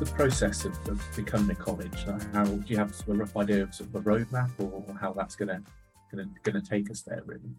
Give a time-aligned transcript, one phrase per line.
[0.00, 2.04] the process of, of becoming a college?
[2.32, 4.82] How do you have sort of a rough idea of sort of a roadmap or
[4.98, 5.62] how that's going to
[6.42, 7.54] going to take us there, really?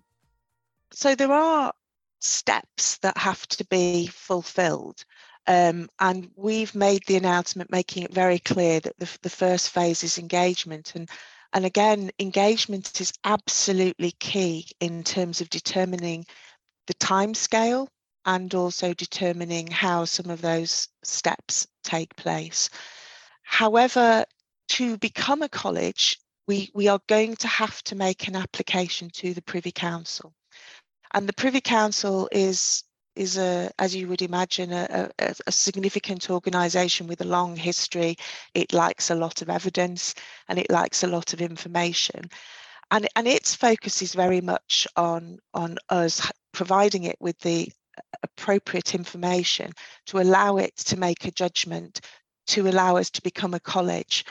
[0.92, 1.72] So there are
[2.20, 5.06] steps that have to be fulfilled.
[5.48, 10.04] Um, and we've made the announcement making it very clear that the, the first phase
[10.04, 10.94] is engagement.
[10.96, 11.10] And,
[11.54, 16.26] and again, engagement is absolutely key in terms of determining
[16.88, 17.88] the time scale
[18.26, 22.70] and also determining how some of those steps take place.
[23.44, 24.26] However,
[24.70, 29.34] to become a college, we, we are going to have to make an application to
[29.34, 30.34] the Privy Council.
[31.14, 32.84] And the Privy Council is
[33.16, 38.16] is a, as you would imagine, a, a, a, significant organisation with a long history.
[38.54, 40.16] It likes a lot of evidence
[40.48, 42.30] and it likes a lot of information.
[42.90, 47.70] And, and its focus is very much on, on us providing it with the
[48.24, 49.72] appropriate information
[50.08, 52.02] to allow it to make a judgment,
[52.48, 54.26] to allow us to become a college.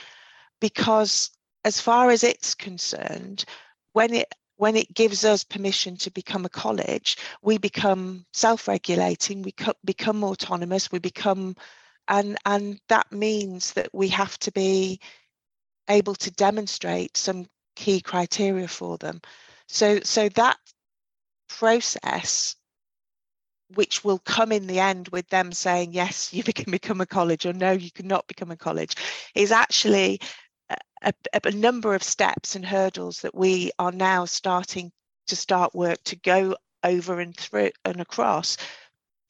[0.61, 1.31] Because
[1.65, 3.45] as far as it's concerned,
[3.93, 9.55] when it when it gives us permission to become a college, we become self-regulating, we
[9.87, 11.57] become autonomous, we become,
[12.09, 15.01] and, and that means that we have to be
[15.89, 19.23] able to demonstrate some key criteria for them.
[19.67, 20.59] So, so that
[21.49, 22.55] process,
[23.75, 27.47] which will come in the end with them saying, yes, you can become a college
[27.47, 28.95] or no, you cannot become a college,
[29.35, 30.21] is actually
[31.03, 31.13] a,
[31.45, 34.93] a, number of steps and hurdles that we are now starting
[35.27, 38.57] to start work to go over and through and across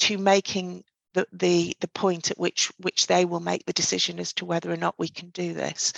[0.01, 0.83] to making
[1.15, 4.71] the, the, the point at which which they will make the decision as to whether
[4.71, 5.93] or not we can do this.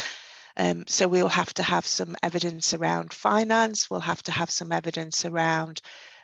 [0.56, 3.90] Um, so we'll have to have some evidence around finance.
[3.90, 5.80] We'll have to have some evidence around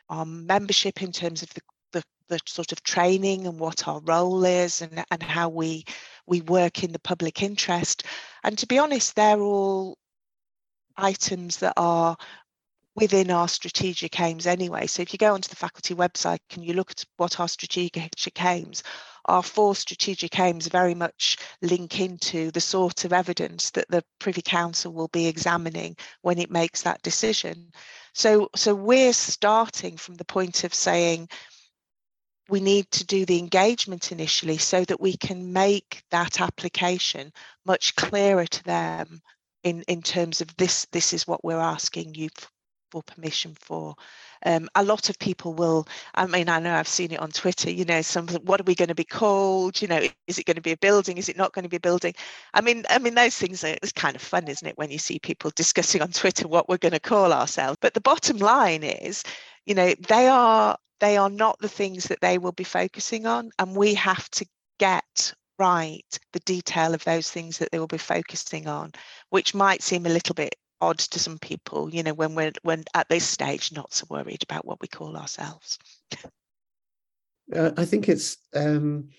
[0.09, 4.45] our membership in terms of the, the, the sort of training and what our role
[4.45, 5.85] is and, and how we
[6.27, 8.03] we work in the public interest.
[8.43, 9.97] And to be honest, they're all
[10.95, 12.15] items that are
[12.95, 14.85] within our strategic aims anyway.
[14.85, 18.43] So if you go onto the faculty website and you look at what our strategic
[18.43, 18.83] aims,
[19.25, 24.41] our four strategic aims very much link into the sort of evidence that the Privy
[24.41, 27.71] Council will be examining when it makes that decision.
[28.13, 31.29] So, so we're starting from the point of saying,
[32.49, 37.31] we need to do the engagement initially so that we can make that application
[37.65, 39.21] much clearer to them
[39.63, 42.29] in, in terms of this, this is what we're asking you
[42.91, 43.95] for permission for.
[44.45, 47.69] Um, a lot of people will, I mean, I know I've seen it on Twitter,
[47.69, 49.81] you know, some, what are we going to be called?
[49.81, 51.17] You know, is it going to be a building?
[51.17, 52.13] Is it not going to be a building?
[52.53, 54.77] I mean, I mean, those things are, it's kind of fun, isn't it?
[54.77, 57.77] When you see people discussing on Twitter what we're going to call ourselves.
[57.81, 59.23] But the bottom line is,
[59.65, 63.51] you know, they are they are not the things that they will be focusing on.
[63.57, 64.45] And we have to
[64.79, 68.91] get right the detail of those things that they will be focusing on,
[69.29, 72.83] which might seem a little bit odd to some people, you know, when we're when
[72.93, 75.77] at this stage not so worried about what we call ourselves.
[77.53, 79.09] Uh, I think it's um,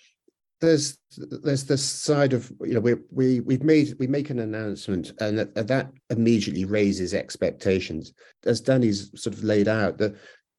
[0.60, 5.12] there's there's this side of you know we we we've made we make an announcement
[5.20, 8.12] and that, that immediately raises expectations.
[8.44, 10.16] As Danny's sort of laid out that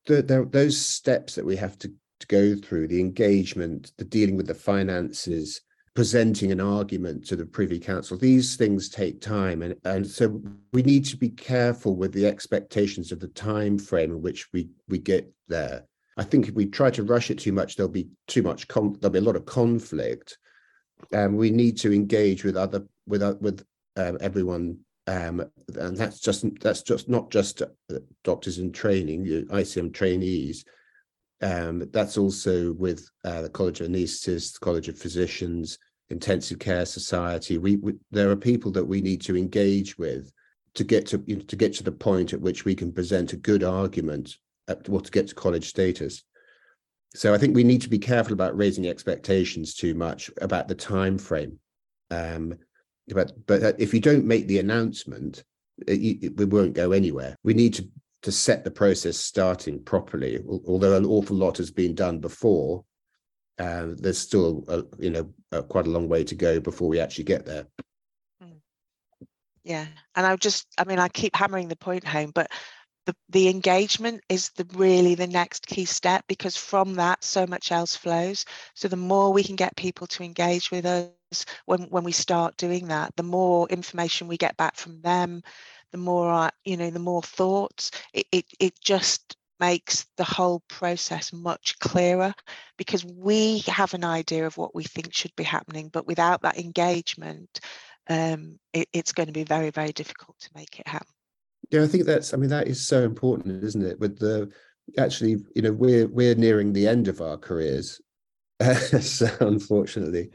[0.07, 4.35] the, the, those steps that we have to, to go through the engagement the dealing
[4.35, 5.61] with the finances
[5.93, 9.61] presenting an argument to the privy council these things take time.
[9.61, 10.41] And, and so
[10.73, 14.69] we need to be careful with the expectations of the time frame in which we
[14.87, 15.85] we get there
[16.17, 19.09] i think if we try to rush it too much there'll be too much there'll
[19.09, 20.37] be a lot of conflict
[21.11, 23.65] and we need to engage with other with uh, with
[23.97, 24.77] um, everyone
[25.07, 25.43] um,
[25.75, 27.67] and that's just that's just not just uh,
[28.23, 30.63] doctors in training, ICM trainees.
[31.41, 35.79] Um, that's also with uh, the College of Anaesthetists, College of Physicians,
[36.11, 37.57] Intensive Care Society.
[37.57, 40.31] We, we, there are people that we need to engage with
[40.75, 43.33] to get to you know, to get to the point at which we can present
[43.33, 44.37] a good argument
[44.71, 46.23] at, well, to get to college status.
[47.13, 50.75] So I think we need to be careful about raising expectations too much about the
[50.75, 51.59] time frame.
[52.09, 52.57] Um,
[53.07, 55.43] but but if you don't make the announcement,
[55.87, 57.35] it, it, we won't go anywhere.
[57.43, 57.87] We need to
[58.21, 60.39] to set the process starting properly.
[60.67, 62.85] Although an awful lot has been done before,
[63.57, 66.99] uh, there's still a, you know a, quite a long way to go before we
[66.99, 67.67] actually get there.
[68.39, 68.57] Hmm.
[69.63, 72.51] Yeah, and I just I mean I keep hammering the point home, but
[73.05, 77.71] the, the engagement is the really the next key step because from that so much
[77.71, 82.03] else flows so the more we can get people to engage with us when when
[82.03, 85.41] we start doing that the more information we get back from them
[85.91, 90.61] the more uh, you know the more thoughts it, it, it just makes the whole
[90.67, 92.33] process much clearer
[92.77, 96.57] because we have an idea of what we think should be happening, but without that
[96.57, 97.59] engagement,
[98.09, 101.13] um, it, it's going to be very, very difficult to make it happen.
[101.71, 102.33] Yeah, I think that's.
[102.33, 103.99] I mean, that is so important, isn't it?
[103.99, 104.51] With the
[104.97, 108.01] actually, you know, we're we're nearing the end of our careers,
[109.01, 110.29] so unfortunately.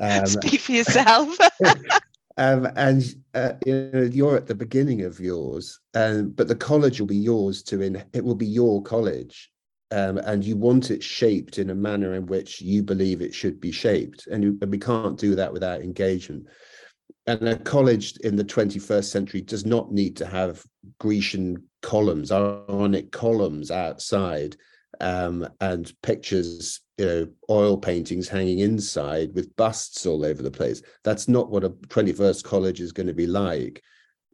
[0.00, 1.38] Um, Speak for yourself.
[2.36, 3.04] um, and
[3.34, 7.16] uh, you know, you're at the beginning of yours, um, but the college will be
[7.16, 8.04] yours to in.
[8.12, 9.52] It will be your college,
[9.92, 13.60] um, and you want it shaped in a manner in which you believe it should
[13.60, 16.46] be shaped, and, you, and we can't do that without engagement
[17.26, 20.64] and a college in the 21st century does not need to have
[20.98, 24.56] Grecian columns, Ionic columns outside,
[25.00, 30.82] um, and pictures, you know, oil paintings hanging inside with busts all over the place.
[31.02, 33.82] That's not what a 21st college is going to be like.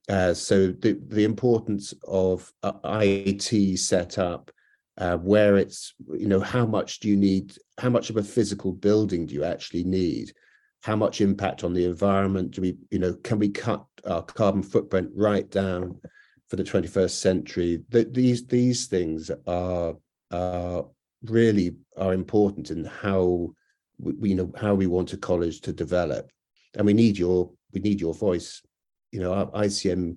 [0.08, 4.50] Uh, so the the importance of uh, IT setup,
[4.98, 8.72] uh, where it's you know how much do you need, how much of a physical
[8.72, 10.32] building do you actually need?
[10.82, 14.62] How much impact on the environment do we you know can we cut our carbon
[14.62, 16.00] footprint right down
[16.48, 17.82] for the 21st century?
[17.90, 19.94] The, these these things are
[20.30, 20.86] are
[21.24, 23.52] really are important in how
[23.98, 26.30] we you know how we want a college to develop.
[26.76, 28.62] And we need your we need your voice.
[29.12, 30.16] You know our icm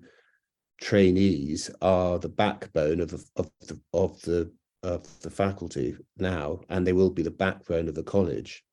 [0.82, 4.52] trainees are the backbone of the of the of the
[4.84, 8.64] of the faculty now and they will be the backbone of the college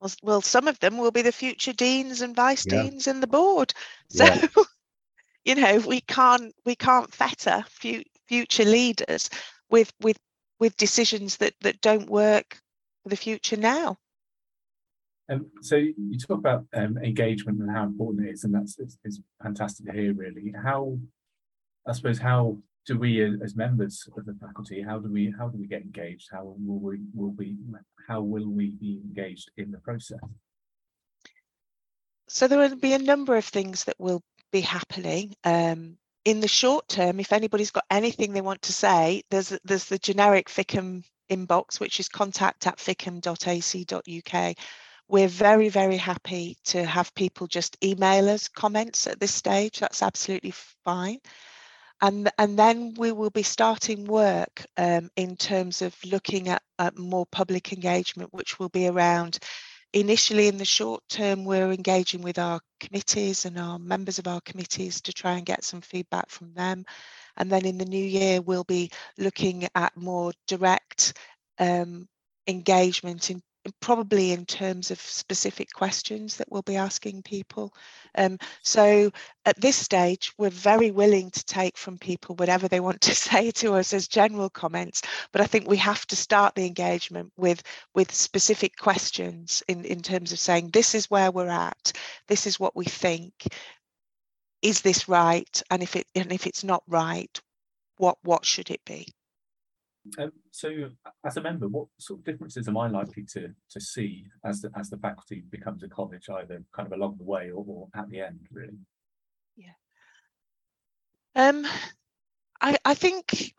[0.00, 2.82] well, well, some of them will be the future deans and vice yeah.
[2.82, 3.72] deans in the board.
[4.12, 4.48] So, yeah.
[5.44, 9.30] you know, we can't we can't fetter fu- future leaders
[9.70, 10.18] with with
[10.58, 12.58] with decisions that that don't work
[13.04, 13.98] for the future now.
[15.30, 18.98] Um, so you talk about um, engagement and how important it is, and that's it's,
[19.04, 20.12] it's fantastic to hear.
[20.12, 20.98] Really, how
[21.86, 25.58] I suppose how do we as members of the faculty how do we how do
[25.58, 26.28] we get engaged?
[26.32, 27.56] How will we will we
[28.08, 30.18] how will we be engaged in the process?
[32.28, 34.22] So there will be a number of things that will
[34.52, 35.34] be happening.
[35.44, 39.86] Um, in the short term if anybody's got anything they want to say there's there's
[39.86, 44.56] the generic FICM inbox which is contact at ficm.ac.uk
[45.08, 49.78] we're very very happy to have people just email us comments at this stage.
[49.78, 50.52] That's absolutely
[50.84, 51.20] fine
[52.02, 56.98] and, and then we will be starting work um, in terms of looking at, at
[56.98, 59.38] more public engagement, which will be around
[59.92, 64.40] initially in the short term, we're engaging with our committees and our members of our
[64.42, 66.84] committees to try and get some feedback from them.
[67.36, 71.14] And then in the new year, we'll be looking at more direct
[71.58, 72.08] um,
[72.46, 73.42] engagement in
[73.80, 77.74] probably in terms of specific questions that we'll be asking people.
[78.16, 79.10] Um, so
[79.44, 83.50] at this stage, we're very willing to take from people whatever they want to say
[83.52, 85.02] to us as general comments,
[85.32, 87.62] but I think we have to start the engagement with,
[87.94, 91.92] with specific questions in, in terms of saying, this is where we're at,
[92.28, 93.46] this is what we think,
[94.62, 95.62] is this right?
[95.70, 97.40] And if it and if it's not right,
[97.96, 99.06] what what should it be?
[100.18, 100.90] Um, so,
[101.24, 104.70] as a member, what sort of differences am I likely to to see as the
[104.76, 108.08] as the faculty becomes a college, either kind of along the way or, or at
[108.08, 108.78] the end, really?
[109.56, 109.72] Yeah.
[111.34, 111.66] Um,
[112.60, 113.54] I I think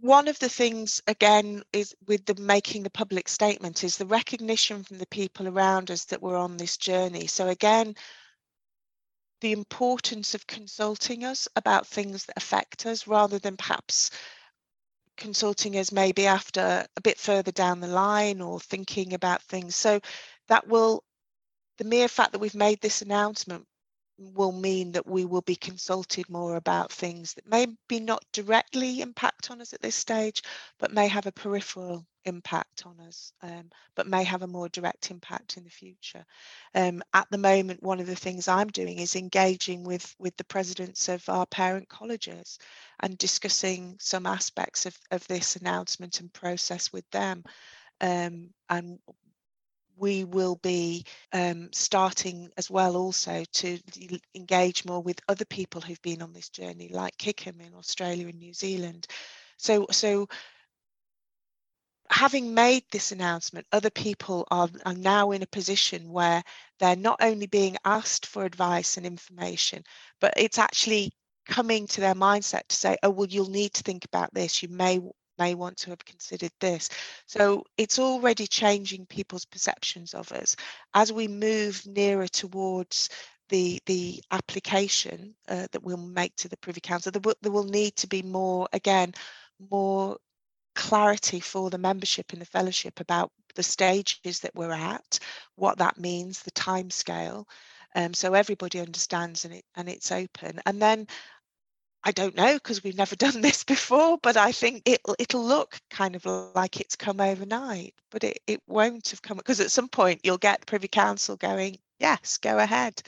[0.00, 4.82] one of the things again is with the making the public statement is the recognition
[4.82, 7.26] from the people around us that we're on this journey.
[7.28, 7.94] So again,
[9.42, 14.10] the importance of consulting us about things that affect us rather than perhaps
[15.22, 19.76] consulting us maybe after a bit further down the line or thinking about things.
[19.76, 20.00] So
[20.48, 21.04] that will,
[21.78, 23.64] the mere fact that we've made this announcement
[24.18, 29.00] will mean that we will be consulted more about things that may be not directly
[29.00, 30.42] impact on us at this stage,
[30.80, 35.10] but may have a peripheral impact on us, um, but may have a more direct
[35.10, 36.24] impact in the future.
[36.74, 40.44] Um, at the moment, one of the things I'm doing is engaging with, with the
[40.44, 42.58] presidents of our parent colleges
[43.00, 47.44] and discussing some aspects of, of this announcement and process with them.
[48.00, 48.98] Um, and
[49.96, 53.78] we will be um, starting as well also to
[54.34, 58.38] engage more with other people who've been on this journey, like CICM in Australia and
[58.38, 59.06] New Zealand.
[59.58, 60.28] So, so
[62.12, 66.42] having made this announcement, other people are, are now in a position where
[66.78, 69.82] they're not only being asked for advice and information,
[70.20, 71.10] but it's actually
[71.48, 74.62] coming to their mindset to say, oh, well, you'll need to think about this.
[74.62, 75.00] You may
[75.38, 76.90] may want to have considered this.
[77.26, 80.54] So it's already changing people's perceptions of us.
[80.92, 83.08] As we move nearer towards
[83.48, 87.64] the, the application uh, that we'll make to the Privy Council, there will, there will
[87.64, 89.14] need to be more, again,
[89.70, 90.18] more
[90.74, 95.18] clarity for the membership in the fellowship about the stages that we're at,
[95.56, 97.46] what that means, the time scale,
[97.94, 100.60] um, so everybody understands and it and it's open.
[100.66, 101.06] And then
[102.04, 105.78] I don't know because we've never done this before, but I think it'll it'll look
[105.90, 106.24] kind of
[106.54, 110.38] like it's come overnight, but it, it won't have come because at some point you'll
[110.38, 113.02] get the Privy Council going, yes, go ahead.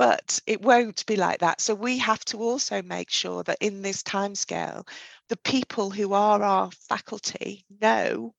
[0.00, 1.60] But it won't be like that.
[1.60, 4.88] So we have to also make sure that in this timescale,
[5.28, 8.32] the people who are our faculty know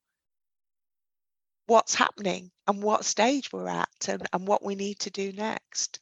[1.68, 6.00] what's happening and what stage we're at and, and what we need to do next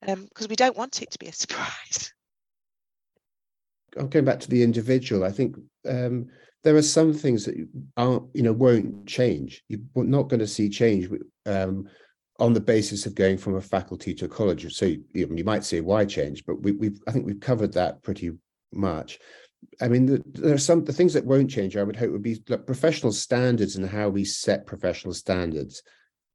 [0.00, 2.14] because um, we don't want it to be a surprise.
[3.98, 5.24] I'm going back to the individual.
[5.24, 6.30] I think um,
[6.64, 9.62] there are some things that aren't, you know, won't change.
[9.68, 11.10] You're not going to see change
[11.44, 11.86] um,
[12.42, 14.74] on the basis of going from a faculty to a college.
[14.74, 18.02] So you, you might say why change, but we, have I think we've covered that
[18.02, 18.32] pretty
[18.72, 19.20] much.
[19.80, 21.76] I mean, the, there are some the things that won't change.
[21.76, 25.84] I would hope would be like professional standards and how we set professional standards.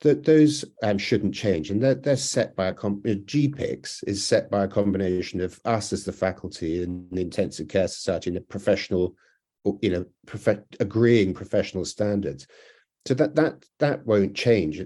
[0.02, 4.50] That those um, shouldn't change, and they're they're set by a com- GPICS is set
[4.50, 8.42] by a combination of us as the faculty and the intensive care society and the
[8.42, 9.16] professional,
[9.82, 12.48] you know, prof- agreeing professional standards.
[13.06, 14.82] So that that that won't change.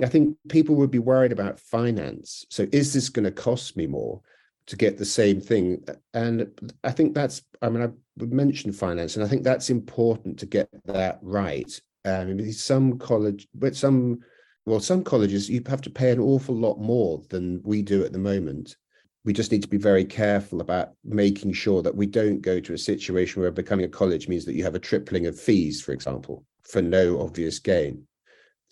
[0.00, 2.46] I think people would be worried about finance.
[2.48, 4.22] So is this going to cost me more?
[4.66, 5.84] to get the same thing.
[6.14, 6.48] And
[6.84, 10.68] I think that's, I mean, I mentioned finance, and I think that's important to get
[10.84, 11.80] that right.
[12.04, 14.20] Um, some college, but some,
[14.66, 18.12] well, some colleges, you have to pay an awful lot more than we do at
[18.12, 18.76] the moment.
[19.24, 22.74] We just need to be very careful about making sure that we don't go to
[22.74, 25.92] a situation where becoming a college means that you have a tripling of fees, for
[25.92, 28.04] example, for no obvious gain.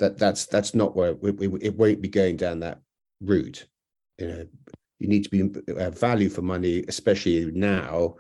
[0.01, 2.81] That that's that's not where we, we, it won't be going down that
[3.21, 3.67] route.
[4.19, 4.47] You know,
[4.99, 8.17] you need to be uh, value for money, especially now,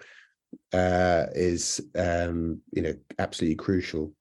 [0.74, 4.12] uh, is um, you know absolutely crucial.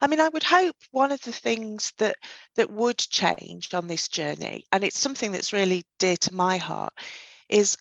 [0.00, 2.16] I mean, I would hope one of the things that
[2.56, 6.94] that would change on this journey, and it's something that's really dear to my heart,
[7.50, 7.76] is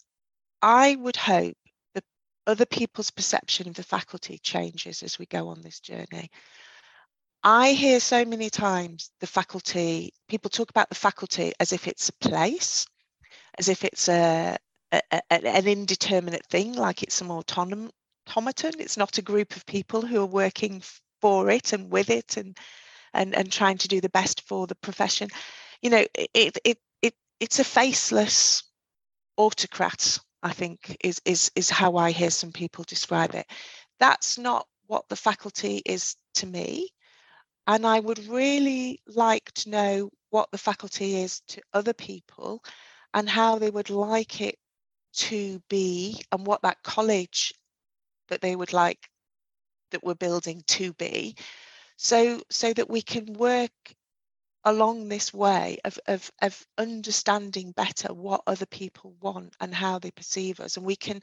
[0.62, 1.56] I would hope
[1.94, 2.04] that
[2.48, 6.30] other people's perception of the faculty changes as we go on this journey.
[7.44, 12.08] I hear so many times the faculty, people talk about the faculty as if it's
[12.08, 12.86] a place,
[13.58, 14.58] as if it's a,
[14.94, 17.92] a, a an indeterminate thing, like it's some automaton.
[18.80, 20.82] It's not a group of people who are working
[21.20, 22.58] for it and with it and
[23.14, 25.28] and and trying to do the best for the profession.
[25.82, 28.64] You know, it it it it's a faceless
[29.38, 30.18] autocrat.
[30.44, 33.48] I think is is is how I hear some people describe it.
[34.00, 36.90] That's not what the faculty is to me.
[37.68, 42.64] And I would really like to know what the faculty is to other people
[43.14, 44.58] and how they would like it
[45.14, 47.54] to be and what that college
[48.30, 49.10] that they would like
[49.92, 51.36] that we're building to be.
[51.98, 53.72] So so that we can work
[54.66, 60.12] along this way of, of, of understanding better what other people want and how they
[60.12, 60.78] perceive us.
[60.78, 61.22] And we can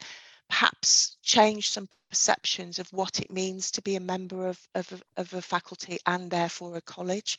[0.51, 5.33] perhaps change some perceptions of what it means to be a member of, of, of
[5.33, 7.39] a faculty and therefore a college.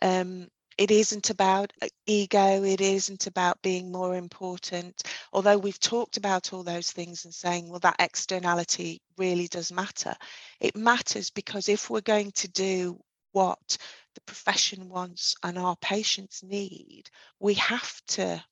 [0.00, 5.02] Um, it isn't about uh, ego, it isn't about being more important.
[5.32, 10.14] Although we've talked about all those things and saying, well, that externality really does matter.
[10.60, 13.00] It matters because if we're going to do
[13.32, 13.78] what
[14.14, 17.04] the profession wants and our patients need,
[17.40, 18.42] we have to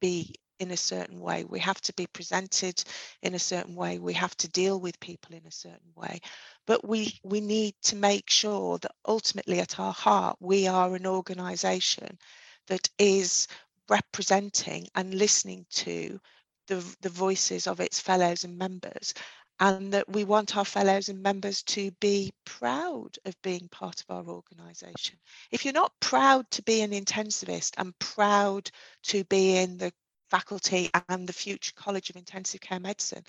[0.00, 1.44] be in a certain way.
[1.44, 2.82] We have to be presented
[3.22, 3.98] in a certain way.
[3.98, 6.20] We have to deal with people in a certain way.
[6.66, 11.06] But we, we need to make sure that ultimately at our heart, we are an
[11.06, 12.18] organization
[12.68, 13.48] that is
[13.88, 16.18] representing and listening to
[16.68, 19.14] the, the voices of its fellows and members
[19.60, 24.14] and that we want our fellows and members to be proud of being part of
[24.14, 25.16] our organisation.
[25.50, 28.70] If you're not proud to be an intensivist and proud
[29.04, 29.92] to be in the
[30.34, 33.22] faculty and the future College of Intensive Care Medicine.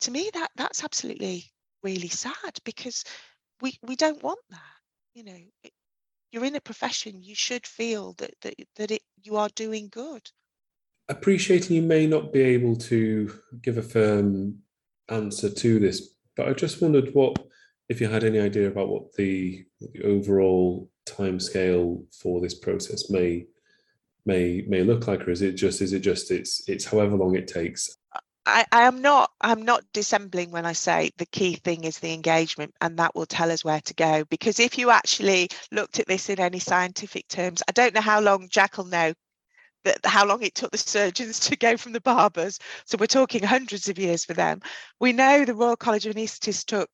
[0.00, 1.44] To me, that that's absolutely
[1.82, 3.04] really sad because
[3.60, 4.78] we we don't want that.
[5.14, 5.72] You know, it,
[6.32, 10.22] you're in a profession, you should feel that that that it you are doing good.
[11.08, 13.32] Appreciating you may not be able to
[13.62, 14.58] give a firm
[15.08, 17.36] answer to this, but I just wondered what
[17.88, 23.46] if you had any idea about what the, the overall timescale for this process may
[24.26, 27.36] may may look like or is it just is it just it's it's however long
[27.36, 27.96] it takes
[28.48, 32.12] I, I am not I'm not dissembling when I say the key thing is the
[32.12, 36.06] engagement and that will tell us where to go because if you actually looked at
[36.06, 39.12] this in any scientific terms I don't know how long Jack will know
[39.86, 42.58] that how long it took the surgeons to go from the barbers.
[42.84, 44.60] So we're talking hundreds of years for them.
[45.00, 46.90] We know the Royal College of Anaesthetists took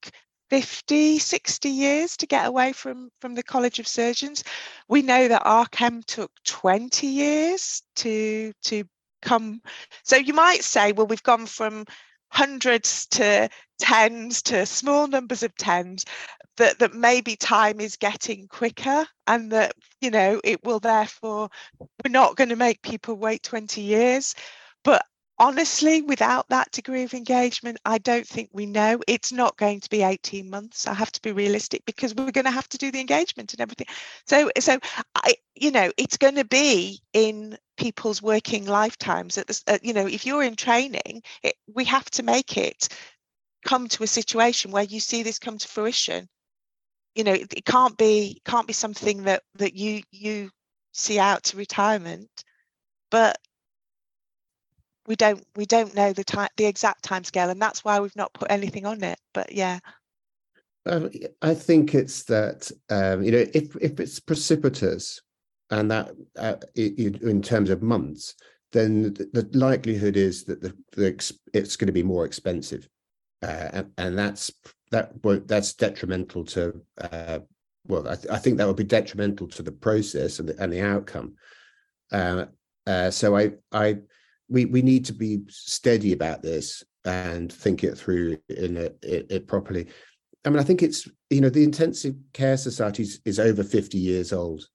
[0.52, 4.44] 50, 60 years to get away from, from the College of Surgeons.
[4.86, 8.84] We know that RCEM took 20 years to, to
[9.22, 9.62] come.
[10.04, 11.86] So you might say, well, we've gone from
[12.28, 16.04] hundreds to tens to small numbers of tens
[16.58, 22.10] that that maybe time is getting quicker and that you know it will therefore we're
[22.10, 24.34] not going to make people wait 20 years
[24.84, 25.04] but
[25.38, 29.00] honestly without that degree of engagement i don't think we know.
[29.08, 32.44] It's not going to be 18 months i have to be realistic because we're going
[32.44, 33.86] to have to do the engagement and everything.
[34.26, 34.78] So so
[35.14, 39.92] i you know it's going to be in people's working lifetimes at this uh, you
[39.92, 42.88] know if you're in training it, we have to make it
[43.64, 46.28] come to a situation where you see this come to fruition.
[47.14, 50.50] You know it, it can't be can't be something that that you you
[50.92, 52.30] see out to retirement
[53.10, 53.38] but
[55.06, 58.16] we don't we don't know the time the exact time scale and that's why we've
[58.16, 59.78] not put anything on it but yeah
[60.84, 61.10] um,
[61.42, 65.20] I think it's that um, you know if if it's precipitous
[65.72, 68.34] and that uh, in, terms of months,
[68.72, 72.88] then the, likelihood is that the, the it's going to be more expensive,
[73.42, 74.52] uh, and, and, that's
[74.90, 75.12] that
[75.46, 77.38] that's detrimental to uh,
[77.86, 80.72] well, I, th I, think that would be detrimental to the process and the, and
[80.72, 81.34] the outcome.
[82.12, 82.46] Uh,
[82.86, 83.98] uh, so I I
[84.48, 89.26] we we need to be steady about this and think it through in it, it,
[89.30, 89.88] it properly.
[90.44, 93.98] I mean, I think it's you know the intensive care society is, is over fifty
[93.98, 94.66] years old.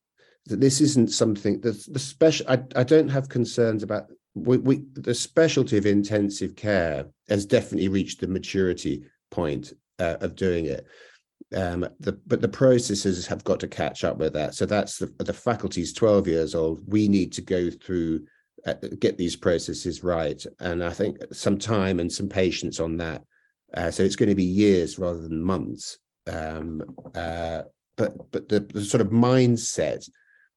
[0.45, 2.45] That this isn't something that the special.
[2.49, 7.89] I, I don't have concerns about we, we the specialty of intensive care has definitely
[7.89, 10.85] reached the maturity point uh, of doing it.
[11.55, 14.55] Um, the, but the processes have got to catch up with that.
[14.55, 16.81] So that's the the faculty's twelve years old.
[16.87, 18.25] We need to go through
[18.99, 20.43] get these processes right.
[20.59, 23.23] And I think some time and some patience on that.
[23.73, 25.97] Uh, so it's going to be years rather than months.
[26.27, 26.83] Um,
[27.15, 27.63] uh,
[27.95, 30.07] but but the, the, sort of mindset,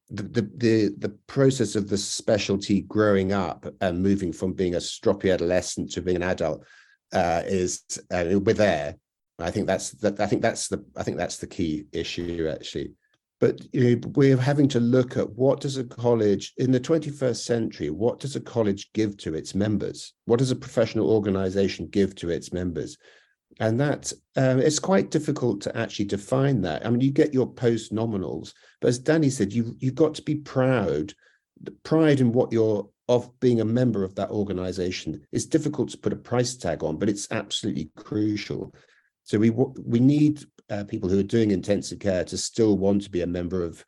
[0.09, 4.79] the, the the the process of the specialty growing up and moving from being a
[4.79, 6.65] stroppy adolescent to being an adult
[7.13, 8.95] uh, is uh, we're there.
[9.39, 10.19] I think that's that.
[10.19, 10.85] I think that's the.
[10.95, 12.93] I think that's the key issue actually
[13.41, 17.43] but you know, we're having to look at what does a college in the 21st
[17.43, 20.13] century what does a college give to its members?
[20.25, 22.97] What does a professional organization give to its members?
[23.59, 26.85] And that um, it's quite difficult to actually define that.
[26.85, 30.21] I mean you get your post nominals but as danny said you you've got to
[30.21, 31.13] be proud.
[31.83, 36.13] Pride in what you're of being a member of that organization it's difficult to put
[36.13, 38.73] a price tag on but it's absolutely crucial.
[39.23, 43.09] So we we need uh, people who are doing intensive care to still want to
[43.09, 43.85] be a member of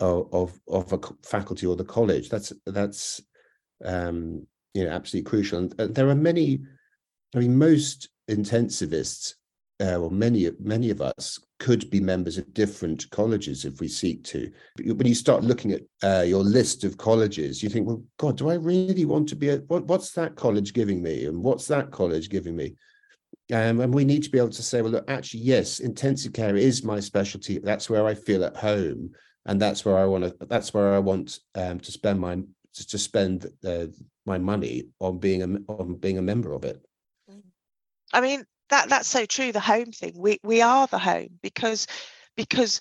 [0.00, 2.30] of of a faculty or the college.
[2.30, 3.20] That's that's
[3.84, 5.58] um, you know absolutely crucial.
[5.78, 6.60] And there are many.
[7.34, 9.34] I mean, most intensivists,
[9.80, 14.24] uh, or many many of us, could be members of different colleges if we seek
[14.24, 14.50] to.
[14.76, 18.38] But when you start looking at uh, your list of colleges, you think, well, God,
[18.38, 21.66] do I really want to be a what, what's that college giving me, and what's
[21.66, 22.76] that college giving me?
[23.52, 26.56] Um, and we need to be able to say, well, look, actually, yes, intensive care
[26.56, 27.58] is my specialty.
[27.58, 29.10] That's where I feel at home,
[29.46, 30.46] and that's where I want to.
[30.46, 32.40] That's where I want um, to spend my
[32.74, 33.86] to spend uh,
[34.26, 36.80] my money on being a on being a member of it.
[38.12, 39.52] I mean that that's so true.
[39.52, 40.14] The home thing.
[40.16, 41.86] We we are the home because
[42.36, 42.80] because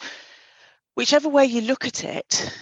[0.95, 2.53] whichever way you look at it,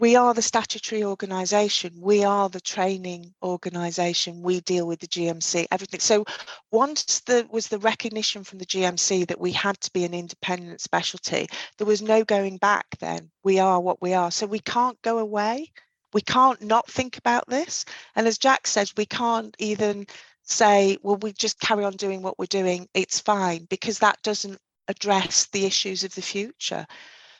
[0.00, 5.66] we are the statutory organisation, we are the training organisation, we deal with the GMC,
[5.70, 6.00] everything.
[6.00, 6.24] So
[6.70, 10.80] once there was the recognition from the GMC that we had to be an independent
[10.80, 13.30] specialty, there was no going back then.
[13.42, 14.30] We are what we are.
[14.30, 15.72] So we can't go away.
[16.12, 17.84] We can't not think about this.
[18.14, 20.06] And as Jack says, we can't even
[20.42, 24.58] say, well, we just carry on doing what we're doing, it's fine, because that doesn't
[24.88, 26.86] address the issues of the future.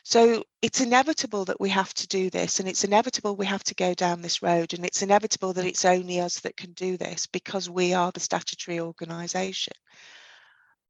[0.09, 3.75] So it's inevitable that we have to do this, and it's inevitable we have to
[3.75, 7.27] go down this road, and it's inevitable that it's only us that can do this
[7.27, 9.73] because we are the statutory organisation.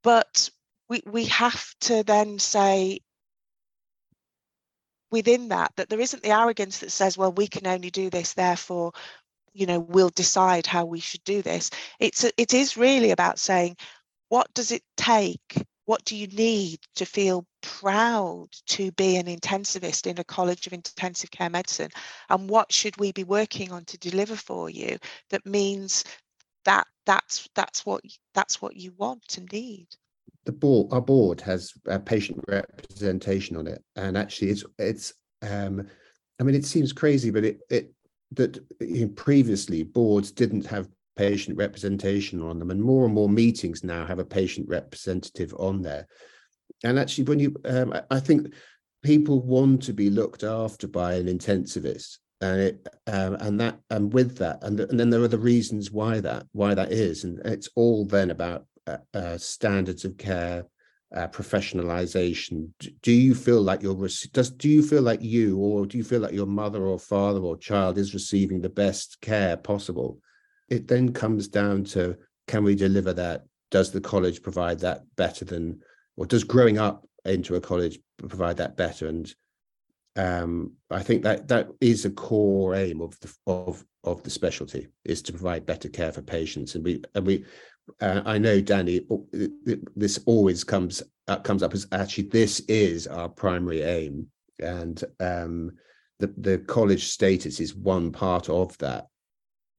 [0.03, 0.49] But
[0.87, 3.01] we, we have to then say
[5.11, 8.35] within that that there isn't the arrogance that says, well, we can only do this,
[8.35, 8.93] therefore,
[9.51, 11.71] you know, we'll decide how we should do this.
[11.99, 13.75] It's it is really about saying,
[14.29, 20.05] what does it take what do you need to feel proud to be an intensivist
[20.05, 21.89] in a college of intensive care medicine?
[22.29, 24.99] And what should we be working on to deliver for you
[25.31, 26.03] that means
[26.63, 28.03] that that's that's what
[28.35, 29.87] that's what you want and need?
[30.45, 35.13] The board, our board has a patient representation on it, and actually, it's it's.
[35.41, 35.87] Um,
[36.39, 37.91] I mean, it seems crazy, but it it
[38.33, 40.87] that previously boards didn't have
[41.19, 45.81] patient representation on them, and more and more meetings now have a patient representative on
[45.81, 46.07] there.
[46.85, 48.53] And actually, when you, um, I think
[49.03, 54.13] people want to be looked after by an intensivist, and it, um, and that, and
[54.13, 57.37] with that, and, and then there are the reasons why that, why that is, and
[57.43, 60.67] it's all then about uh, uh, standards of care,
[61.13, 62.69] uh, professionalization.
[63.01, 66.21] Do you feel like you're does do you feel like you or do you feel
[66.21, 70.21] like your mother or father or child is receiving the best care possible?
[70.69, 73.45] It then comes down to can we deliver that?
[73.71, 75.81] Does the college provide that better than,
[76.17, 79.07] or does growing up into a college provide that better?
[79.07, 79.33] And
[80.15, 84.87] um, I think that that is a core aim of the of of the specialty
[85.05, 86.75] is to provide better care for patients.
[86.75, 87.45] And we and we,
[88.01, 89.01] uh, I know Danny,
[89.95, 94.27] this always comes uh, comes up as actually this is our primary aim,
[94.59, 95.71] and um,
[96.17, 99.07] the the college status is one part of that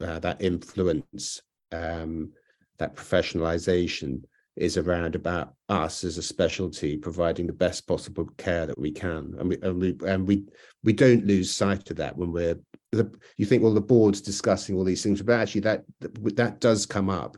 [0.00, 1.40] uh, that influence,
[1.72, 2.32] um,
[2.78, 4.22] that professionalization
[4.56, 9.34] is around about us as a specialty providing the best possible care that we can,
[9.38, 10.44] and we and we and we
[10.84, 12.58] we don't lose sight of that when we're.
[12.92, 16.86] The, you think well the board's discussing all these things, but actually that that does
[16.86, 17.36] come up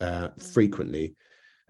[0.00, 0.52] uh, mm.
[0.52, 1.14] frequently,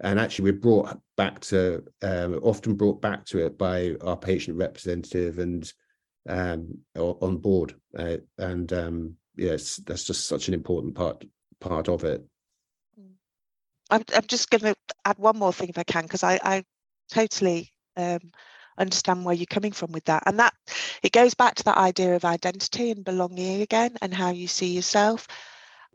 [0.01, 4.57] and actually we're brought back to um, often brought back to it by our patient
[4.57, 5.71] representative and
[6.27, 11.23] um, on board, uh, and um, yes, that's just such an important part
[11.59, 12.23] part of it.
[13.89, 16.63] I'm, I'm just going to add one more thing if I can, because I, I
[17.11, 18.31] totally um,
[18.77, 20.23] understand where you're coming from with that.
[20.25, 20.53] And that
[21.03, 24.73] it goes back to that idea of identity and belonging again and how you see
[24.73, 25.27] yourself.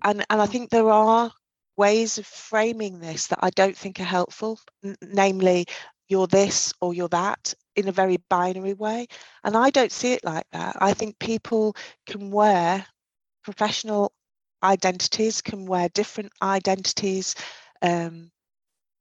[0.05, 1.33] And, and I think there are
[1.77, 5.67] ways of framing this that I don't think are helpful, N- namely,
[6.09, 9.07] you're this or you're that in a very binary way.
[9.45, 10.77] And I don't see it like that.
[10.81, 11.75] I think people
[12.07, 12.87] can wear
[13.49, 14.13] professional
[14.63, 17.35] identities can wear different identities,
[17.81, 18.31] um,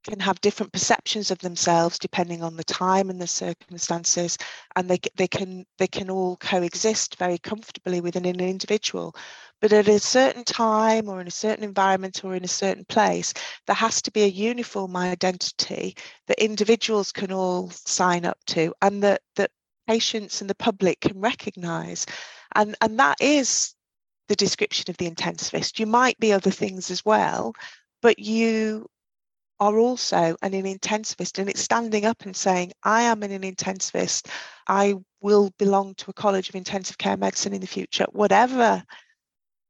[0.05, 4.37] can have different perceptions of themselves depending on the time and the circumstances,
[4.77, 9.13] and they they can they can all coexist very comfortably within an individual.
[9.59, 13.33] But at a certain time or in a certain environment or in a certain place,
[13.65, 19.03] there has to be a uniform identity that individuals can all sign up to and
[19.03, 19.51] that that
[19.87, 22.05] patients and the public can recognize.
[22.55, 23.73] And, and that is
[24.27, 25.79] the description of the intensivist.
[25.79, 27.53] You might be other things as well,
[28.01, 28.87] but you
[29.59, 33.41] are also an, an intensivist and it's standing up and saying, I am an, an
[33.41, 34.27] intensivist.
[34.67, 38.83] I will belong to a college of intensive care medicine in the future, whatever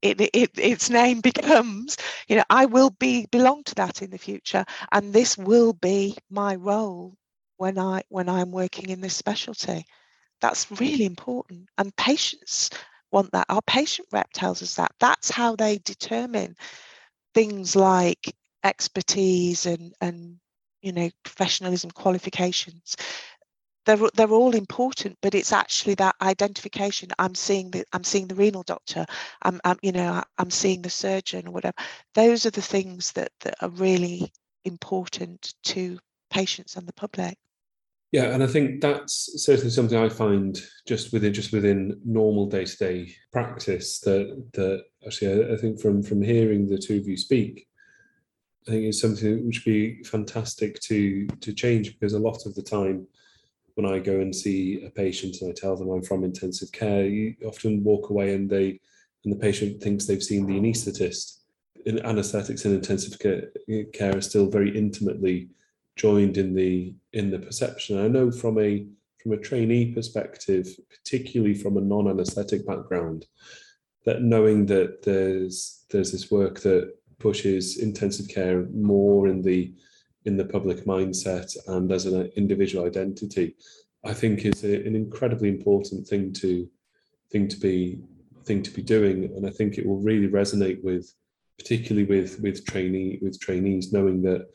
[0.01, 4.17] it, it, its name becomes, you know, I will be belong to that in the
[4.17, 4.65] future.
[4.91, 7.15] And this will be my role
[7.57, 9.85] when I when I'm working in this specialty.
[10.41, 11.67] That's really important.
[11.77, 12.69] And patients
[13.11, 13.45] want that.
[13.49, 14.91] Our patient rep tells us that.
[14.99, 16.55] That's how they determine
[17.33, 20.37] things like expertise and, and
[20.81, 22.97] you know, professionalism qualifications.
[23.85, 27.09] They're, they're all important, but it's actually that identification.
[27.19, 29.05] I'm seeing the I'm seeing the renal doctor.
[29.43, 31.75] I'm, I'm you know I'm seeing the surgeon or whatever.
[32.13, 34.33] Those are the things that, that are really
[34.65, 35.97] important to
[36.29, 37.37] patients and the public.
[38.11, 42.63] Yeah, and I think that's certainly something I find just within just within normal day
[42.63, 43.99] to day practice.
[43.99, 47.67] That that actually, I, think from from hearing the two of you speak,
[48.67, 52.55] I think it's something which would be fantastic to to change because a lot of
[52.55, 53.05] the time,
[53.75, 57.05] when I go and see a patient and I tell them I'm from intensive care,
[57.05, 58.79] you often walk away and they
[59.25, 61.39] and the patient thinks they've seen the anaesthetist.
[61.85, 63.49] Anaesthetics and intensive care,
[63.93, 65.49] care are still very intimately
[65.97, 67.99] joined in the in the perception.
[67.99, 68.87] I know from a
[69.21, 73.25] from a trainee perspective, particularly from a non-anesthetic background,
[74.05, 79.73] that knowing that there's there's this work that pushes intensive care more in the
[80.25, 83.55] in the public mindset and as an individual identity,
[84.05, 86.69] I think is a, an incredibly important thing to
[87.31, 87.99] thing to be
[88.45, 91.13] thing to be doing, and I think it will really resonate with
[91.57, 94.47] particularly with with trainee with trainees knowing that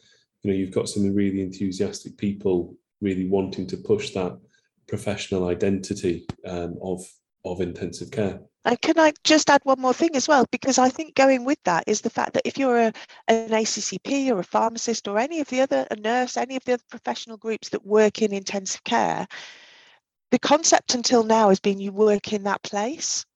[0.43, 4.39] you know you've got some really enthusiastic people really wanting to push that
[4.89, 7.01] professional identity um, of
[7.45, 8.41] of intensive care.
[8.65, 10.47] And can I just add one more thing as well?
[10.53, 12.93] Because I think going with that is the fact that if you're a,
[13.27, 16.75] an ACCP or a pharmacist or any of the other, a nurse, any of the
[16.75, 19.27] other professional groups that work in intensive care,
[20.31, 23.27] the concept until now has been you work in that place.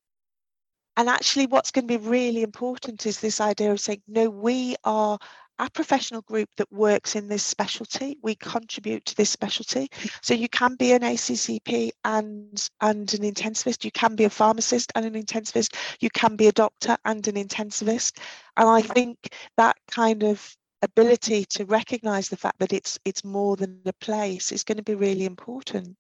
[0.97, 4.77] And actually, what's going to be really important is this idea of saying, no, we
[4.85, 5.19] are
[5.59, 8.19] our professional group that works in this specialty.
[8.23, 8.41] We mm.
[8.41, 9.89] contribute to this specialty.
[9.89, 10.19] Mm.
[10.23, 13.85] So you can be an ACCP and and an intensivist.
[13.85, 15.75] You can be a pharmacist and an intensivist.
[16.01, 18.19] You can be a doctor and an intensivist.
[18.57, 18.95] And I mm.
[18.95, 19.19] think
[19.57, 24.53] that kind of ability to recognise the fact that it's it's more than a place
[24.53, 25.97] is going to be really important.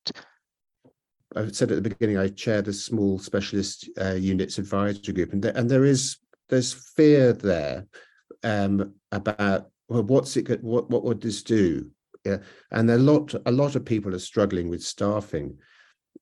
[1.34, 5.42] I said at the beginning, I chair the small specialist uh, units advisory group, and
[5.42, 7.86] there, and there is there's fear there
[8.42, 11.90] um, about well, what's it what what would this do?
[12.24, 12.38] Yeah,
[12.72, 15.58] and a lot a lot of people are struggling with staffing,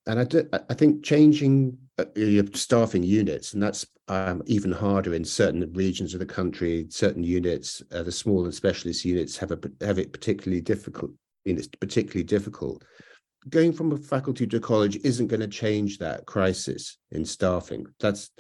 [0.06, 5.14] and I do, I think changing uh, your staffing units, and that's um, even harder
[5.14, 6.86] in certain regions of the country.
[6.90, 11.12] Certain units, uh, the small and specialist units, have a have it particularly difficult.
[11.46, 12.84] It's particularly difficult.
[13.48, 17.86] Going from a faculty to a college isn't going to change that crisis in staffing.
[18.00, 18.30] That's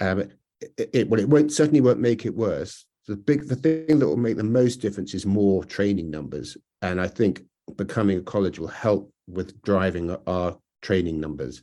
[0.00, 0.20] um,
[0.60, 4.06] it, it, well, it won't certainly won't make it worse the big the thing that
[4.06, 6.56] will make the most difference is more training numbers.
[6.82, 7.42] And i think
[7.76, 11.62] becoming a college will help with driving our training numbers.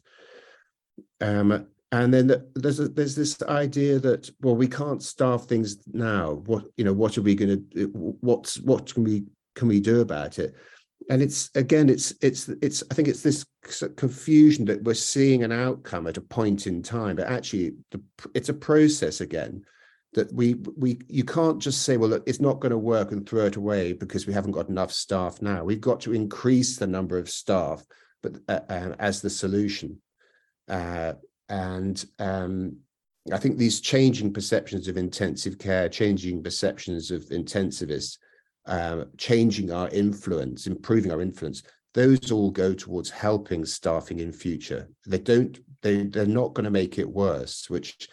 [1.21, 6.41] Um, and then there's a, there's this idea that well we can't staff things now.
[6.45, 9.25] What you know what are we going to what's what can we
[9.55, 10.55] can we do about it?
[11.09, 13.45] And it's again it's it's it's i think it's this
[13.97, 18.01] confusion that we're seeing an outcome at a point in time but actually the,
[18.33, 19.63] it's a process again
[20.13, 23.27] that we we you can't just say well look, it's not going to work and
[23.27, 25.63] throw it away because we haven't got enough staff now.
[25.63, 27.83] We've got to increase the number of staff
[28.21, 30.01] but uh, uh, as the solution.
[30.69, 31.13] Uh,
[31.49, 32.77] and um,
[33.33, 38.17] i think these changing perceptions of intensive care changing perceptions of intensivists
[38.65, 44.89] uh, changing our influence improving our influence those all go towards helping staffing in future.
[45.05, 48.07] They don't they they're not going to make it worse which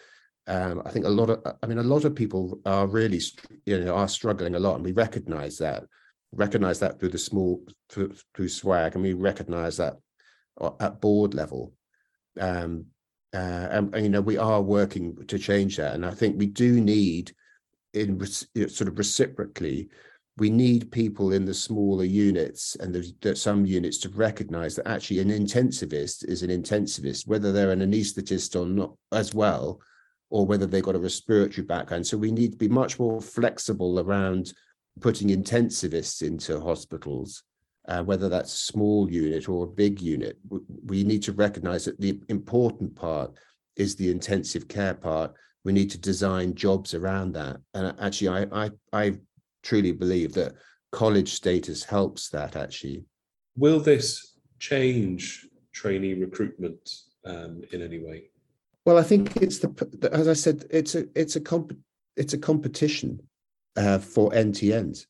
[0.47, 3.21] um, I think a lot of, I mean, a lot of people are really,
[3.65, 5.83] you know, are struggling a lot, and we recognise that,
[6.31, 9.97] recognise that through the small, through, through swag, and we recognise that
[10.79, 11.73] at board level.
[12.39, 12.85] Um,
[13.33, 16.47] uh, and, and, you know, we are working to change that, and I think we
[16.47, 17.33] do need,
[17.93, 19.89] in sort of reciprocally,
[20.37, 25.19] we need people in the smaller units and there's some units to recognize that actually
[25.19, 29.81] an intensivist is an intensivist, whether they're an anesthetist or not as well
[30.31, 32.07] or whether they've got a respiratory background.
[32.07, 34.53] So we need to be much more flexible around
[35.01, 37.43] putting intensivists into hospitals,
[37.87, 40.37] uh, whether that's a small unit or a big unit.
[40.85, 43.33] We need to recognize that the important part
[43.75, 45.33] is the intensive care part.
[45.65, 47.57] We need to design jobs around that.
[47.73, 49.13] And actually, I, I, I
[49.63, 50.53] truly believe that
[50.91, 53.03] college status helps that actually.
[53.57, 56.89] Will this change trainee recruitment
[57.25, 58.30] um, in any way?
[58.85, 61.73] Well, I think it's the as I said, it's a it's a comp
[62.15, 63.21] it's a competition
[63.77, 65.05] uh, for NTNs.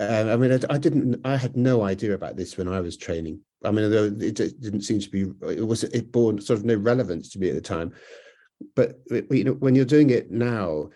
[0.00, 2.96] Uh, I mean, I, I, didn't, I had no idea about this when I was
[2.96, 3.40] training.
[3.64, 7.30] I mean, it didn't seem to be, it was, it bore sort of no relevance
[7.30, 7.92] to me at the time.
[8.76, 9.00] But
[9.30, 10.90] you know, when you're doing it now,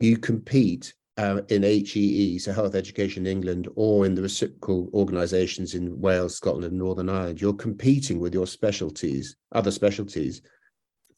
[0.00, 6.00] you compete uh, in HEE, so Health Education England, or in the reciprocal organisations in
[6.00, 7.40] Wales, Scotland, and Northern Ireland.
[7.40, 10.42] You're competing with your specialties, other specialties,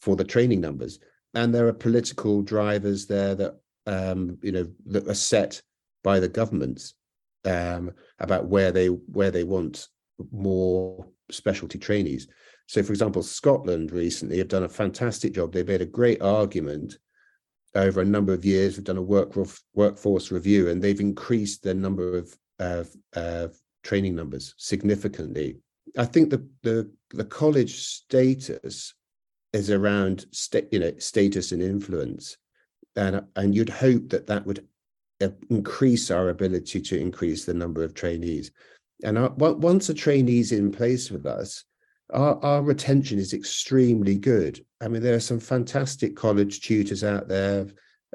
[0.01, 0.99] for the training numbers.
[1.35, 5.63] And there are political drivers there that um, you know that are set
[6.03, 6.95] by the governments
[7.45, 9.89] um, about where they where they want
[10.33, 12.29] more specialty trainees.
[12.67, 15.53] So, for example, Scotland recently have done a fantastic job.
[15.53, 16.99] They've made a great argument
[17.75, 18.77] over a number of years.
[18.77, 19.35] We've done a work,
[19.75, 25.59] workforce review, and they've increased the number of, of, of training numbers significantly.
[25.99, 28.95] I think the the the college status
[29.53, 30.27] is around
[30.71, 32.37] you know status and influence.
[32.97, 34.67] And and you'd hope that that would
[35.21, 38.51] uh, increase our ability to increase the number of trainees.
[39.03, 41.65] And our, once a trainee's in place with us
[42.13, 44.65] our, our retention is extremely good.
[44.81, 47.67] I mean there are some fantastic college tutors out there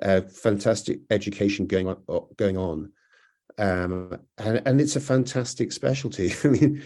[0.01, 1.97] uh, fantastic education going on
[2.37, 2.91] going on.
[3.57, 6.33] Um, and, and it's a fantastic specialty.
[6.43, 6.83] I mean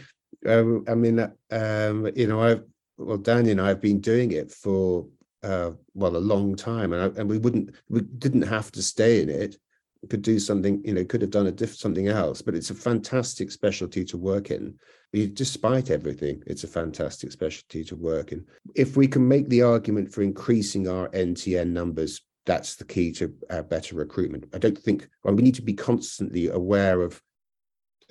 [0.47, 1.19] um, i mean
[1.51, 2.63] um, you know i've
[2.99, 5.07] well, Danny and I have been doing it for
[5.41, 9.21] uh, well a long time, and I, and we wouldn't we didn't have to stay
[9.21, 9.57] in it.
[10.01, 12.41] We could do something, you know, could have done a diff something else.
[12.41, 14.75] But it's a fantastic specialty to work in.
[15.11, 18.45] despite everything, it's a fantastic specialty to work in.
[18.75, 23.33] If we can make the argument for increasing our NTN numbers, that's the key to
[23.49, 24.45] uh, better recruitment.
[24.53, 27.21] I don't think well, we need to be constantly aware of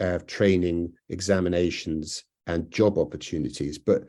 [0.00, 4.04] uh, training, examinations, and job opportunities, but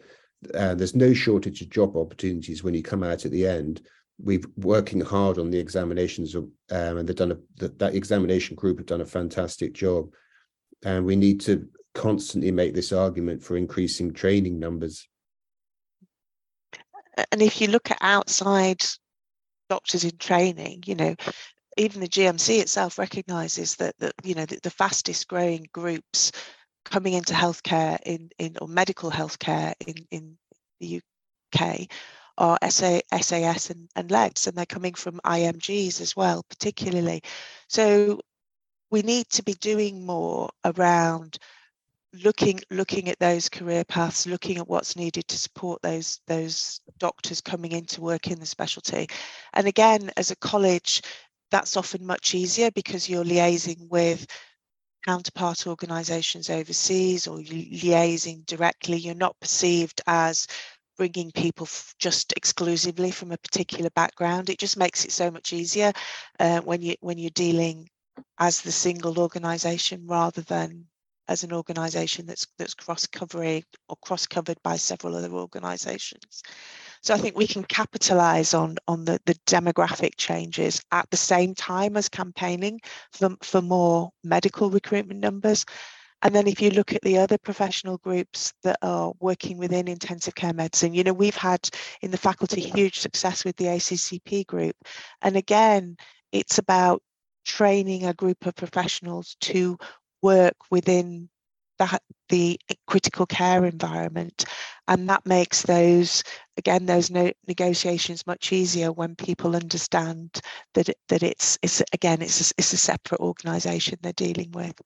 [0.53, 3.81] uh, there's no shortage of job opportunities when you come out at the end.
[4.21, 8.77] we've working hard on the examinations, um, and they've done a that, that examination group
[8.77, 10.09] have done a fantastic job,
[10.83, 15.07] and we need to constantly make this argument for increasing training numbers.
[17.31, 18.81] And if you look at outside
[19.69, 21.15] doctors in training, you know,
[21.77, 26.31] even the GMC itself recognises that that you know the, the fastest growing groups
[26.85, 30.37] coming into healthcare in in or medical healthcare in in
[30.79, 31.01] the
[31.53, 31.87] UK
[32.37, 37.21] are SA, SAS and, and LEDs, and they're coming from IMGs as well, particularly.
[37.67, 38.21] So
[38.89, 41.37] we need to be doing more around
[42.13, 47.39] looking looking at those career paths looking at what's needed to support those those doctors
[47.39, 49.07] coming in to work in the specialty
[49.53, 51.03] and again as a college
[51.51, 54.25] that's often much easier because you're liaising with
[55.05, 60.47] counterpart organizations overseas or liaising directly you're not perceived as
[60.97, 65.91] bringing people just exclusively from a particular background it just makes it so much easier
[66.39, 67.87] uh, when you when you're dealing
[68.37, 70.85] as the single organization rather than
[71.29, 76.41] as an organisation that's that's cross covering or cross covered by several other organisations.
[77.01, 81.55] So I think we can capitalise on on the, the demographic changes at the same
[81.55, 82.81] time as campaigning
[83.13, 85.65] for, for more medical recruitment numbers.
[86.21, 90.35] And then if you look at the other professional groups that are working within intensive
[90.35, 91.69] care medicine, you know, we've had
[92.01, 94.75] in the faculty huge success with the ACCP group.
[95.21, 95.95] And again,
[96.33, 97.01] it's about
[97.45, 99.77] training a group of professionals to
[100.21, 101.29] work within
[101.79, 104.45] that the critical care environment.
[104.87, 106.23] And that makes those
[106.57, 110.39] again those no, negotiations much easier when people understand
[110.73, 114.79] that it, that it's it's again it's a, it's a separate organization they're dealing with.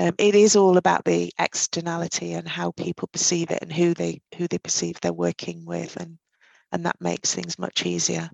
[0.00, 4.20] Um, it is all about the externality and how people perceive it and who they
[4.36, 6.18] who they perceive they're working with and
[6.70, 8.30] and that makes things much easier.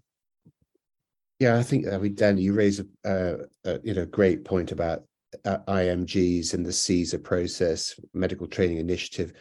[1.40, 4.72] Yeah i think i mean dan you raise a, uh, a you know great point
[4.72, 5.04] about
[5.44, 9.32] IMGs and the CESR process, medical training initiative.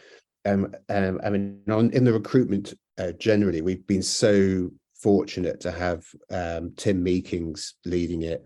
[0.44, 5.70] Um, um, I mean, on, in the recruitment uh, generally, we've been so fortunate to
[5.70, 8.44] have um, Tim Meekings leading it,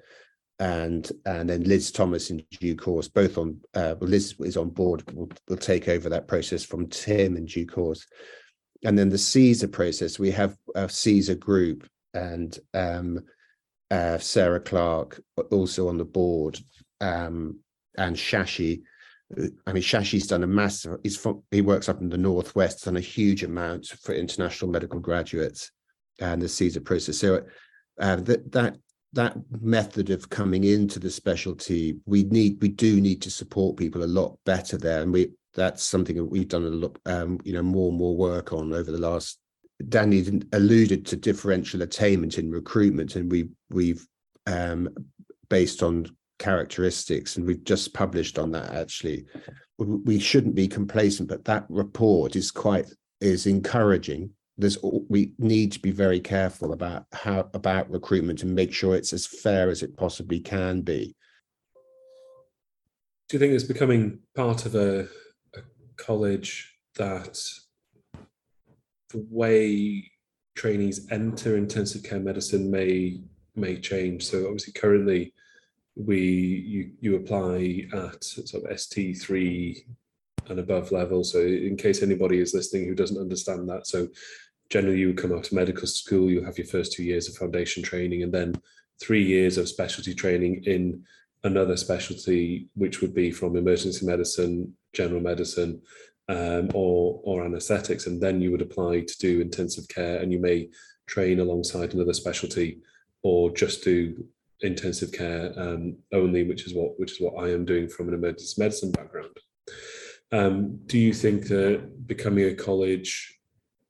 [0.59, 3.09] and and then Liz Thomas in due course.
[3.09, 5.03] Both on uh, Liz is on board.
[5.13, 8.07] Will will take over that process from Tim in due course,
[8.85, 10.19] and then the CESR process.
[10.19, 13.21] We have a CESR group and um,
[13.91, 16.59] uh, Sarah Clark also on the board
[17.01, 17.59] um,
[17.97, 18.83] and Shashi.
[19.67, 20.99] I mean, Shashi's done a massive.
[21.03, 25.01] He's from, he works up in the northwest, done a huge amount for international medical
[25.01, 25.71] graduates
[26.19, 27.19] and the CESR process.
[27.19, 27.43] So
[28.01, 28.77] uh, that that
[29.13, 34.03] that method of coming into the specialty, we need we do need to support people
[34.03, 37.53] a lot better there, and we that's something that we've done a lot, um, you
[37.53, 39.39] know, more and more work on over the last.
[39.89, 44.07] Danny alluded to differential attainment in recruitment, and we we've
[44.47, 44.89] um,
[45.49, 46.07] based on
[46.39, 49.27] characteristics, and we've just published on that actually.
[49.79, 52.87] We shouldn't be complacent, but that report is quite
[53.21, 54.31] is encouraging.
[54.57, 59.13] There's we need to be very careful about how about recruitment and make sure it's
[59.13, 61.15] as fair as it possibly can be.
[63.29, 65.07] Do you think it's becoming part of a,
[65.55, 65.61] a
[65.97, 67.41] college that
[69.11, 70.11] the way
[70.57, 73.21] trainees enter intensive care medicine may
[73.55, 74.25] may change?
[74.25, 75.35] So obviously currently
[75.99, 79.85] we you you apply at sort of ST3
[80.49, 81.25] and above level.
[81.25, 84.09] So in case anybody is listening who doesn't understand that, so
[84.71, 87.83] generally you come out of medical school, you have your first two years of foundation
[87.83, 88.55] training, and then
[89.01, 91.05] three years of specialty training in
[91.45, 95.81] another specialty, which would be from emergency medicine, general medicine,
[96.29, 100.39] um, or or anaesthetics, and then you would apply to do intensive care, and you
[100.39, 100.69] may
[101.07, 102.79] train alongside another specialty,
[103.23, 104.25] or just do
[104.61, 108.15] intensive care um, only, which is what which is what I am doing from an
[108.15, 109.37] emergency medicine background.
[110.31, 113.39] Um, do you think that becoming a college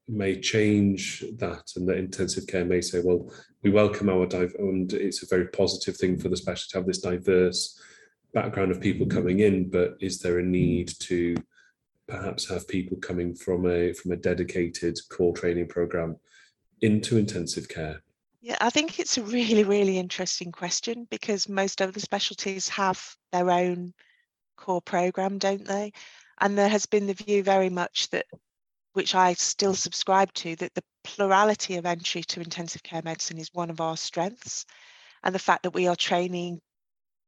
[0.06, 3.30] may change that, and that intensive care may say, well,
[3.62, 6.86] we welcome our dive, and it's a very positive thing for the specialist to have
[6.86, 7.80] this diverse
[8.32, 11.34] background of people coming in, but is there a need to
[12.06, 16.16] perhaps have people coming from a from a dedicated core training program
[16.80, 18.02] into intensive care
[18.40, 23.50] yeah, I think it's a really, really interesting question because most other specialties have their
[23.50, 23.92] own
[24.56, 25.92] core program, don't they?
[26.40, 28.26] And there has been the view very much that,
[28.92, 33.50] which I still subscribe to, that the plurality of entry to intensive care medicine is
[33.52, 34.64] one of our strengths.
[35.24, 36.60] And the fact that we are training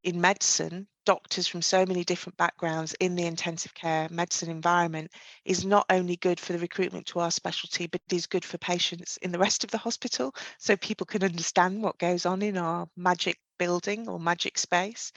[0.05, 5.11] in medicine doctors from so many different backgrounds in the intensive care medicine environment
[5.45, 9.17] is not only good for the recruitment to our specialty, but is good for patients
[9.17, 12.87] in the rest of the hospital so people can understand what goes on in our
[12.97, 15.11] magic building or magic space.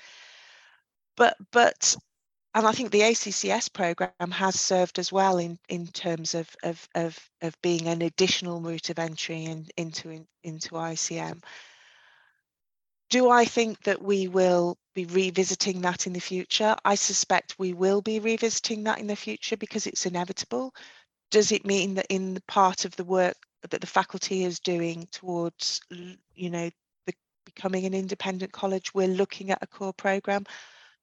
[1.16, 1.96] But but
[2.56, 6.90] and I think the ACCS program has served as well in, in terms of, of,
[6.96, 11.44] of, of being an additional route of entry in, into, in, into ICM.
[13.14, 16.76] Do I think that we will be revisiting that in the future?
[16.84, 20.74] I suspect we will be revisiting that in the future because it's inevitable.
[21.30, 23.38] Does it mean that in the part of the work
[23.70, 25.80] that the faculty is doing towards,
[26.34, 26.72] you know,
[27.06, 27.14] the,
[27.46, 30.44] becoming an independent college, we're looking at a core program?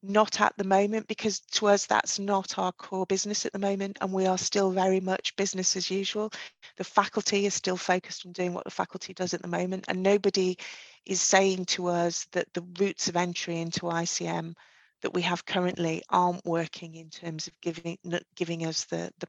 [0.03, 3.99] Not at the moment because to us that's not our core business at the moment
[4.01, 6.33] and we are still very much business as usual.
[6.77, 10.03] The faculty is still focused on doing what the faculty does at the moment and
[10.03, 10.57] nobody
[11.05, 14.55] is saying to us that the routes of entry into ICM
[15.03, 17.99] that we have currently aren't working in terms of giving
[18.37, 19.29] giving us the the,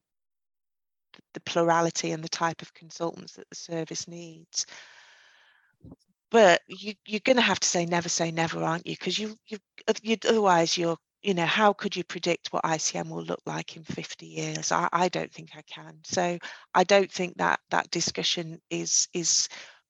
[1.33, 4.65] the plurality and the type of consultants that the service needs
[6.31, 8.95] but you, you're going to have to say never say never, aren't you?
[8.97, 9.57] Because you, you,
[10.01, 13.83] you, otherwise you're, you know, how could you predict what ICM will look like in
[13.83, 14.71] 50 years?
[14.71, 15.97] I, I don't think I can.
[16.03, 16.37] So
[16.73, 19.49] I don't think that that discussion is is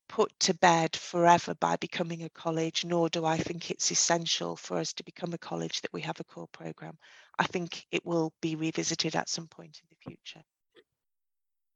[0.10, 4.78] put to bed forever by becoming a college, nor do I think it's essential for
[4.78, 6.98] us to become a college that we have a core program.
[7.40, 10.44] I think it will be revisited at some point in the future.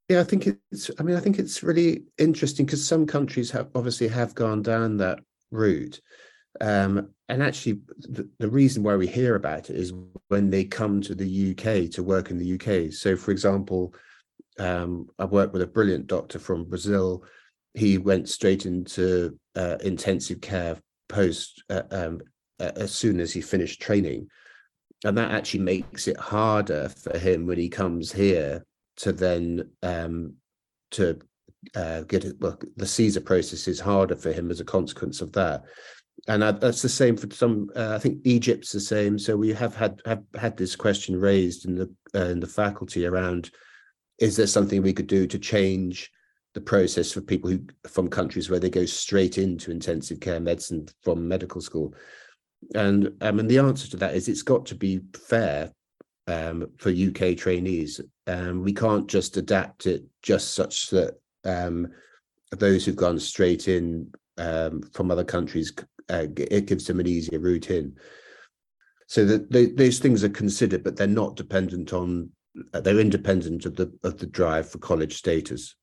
[0.10, 0.92] Yeah, I think it's.
[1.00, 4.98] I mean, I think it's really interesting because some countries have obviously have gone down
[4.98, 6.00] that route,
[6.62, 9.94] um, and actually, the, the, reason why we hear about it is
[10.28, 12.94] when they come to the UK to work in the UK.
[12.94, 13.96] So, for example,
[14.60, 17.24] um, I worked with a brilliant doctor from Brazil.
[17.74, 20.78] He went straight into uh, intensive care
[21.10, 22.22] post uh, um,
[22.60, 24.28] uh, as soon as he finished training,
[25.04, 28.64] and that actually makes it harder for him when he comes here
[28.98, 30.34] to then um,
[30.92, 31.20] to
[31.76, 32.36] uh, get it.
[32.40, 35.64] Well, the CESR process is harder for him as a consequence of that,
[36.28, 37.70] and uh, that's the same for some.
[37.76, 39.18] Uh, I think Egypt's the same.
[39.20, 43.06] So we have had have had this question raised in the uh, in the faculty
[43.06, 43.52] around:
[44.20, 46.12] is there something we could do to change?
[46.56, 50.88] the process for people who from countries where they go straight into intensive care medicine
[51.04, 51.94] from medical school
[52.74, 55.72] and um, and the answer to that is it's got to be fair
[56.28, 58.02] um, for UK trainees.
[58.28, 61.88] Um, we can't just adapt it just such that um,
[62.52, 65.74] those who've gone straight in um, from other countries,
[66.10, 67.96] uh, it gives them an easier route in.
[69.08, 72.32] So that those things are considered, but they're not dependent on.
[72.74, 75.76] Uh, they're independent of the of the drive for college status.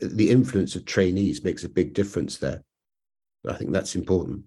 [0.00, 2.64] The influence of trainees makes a big difference there.
[3.48, 4.44] I think that's important.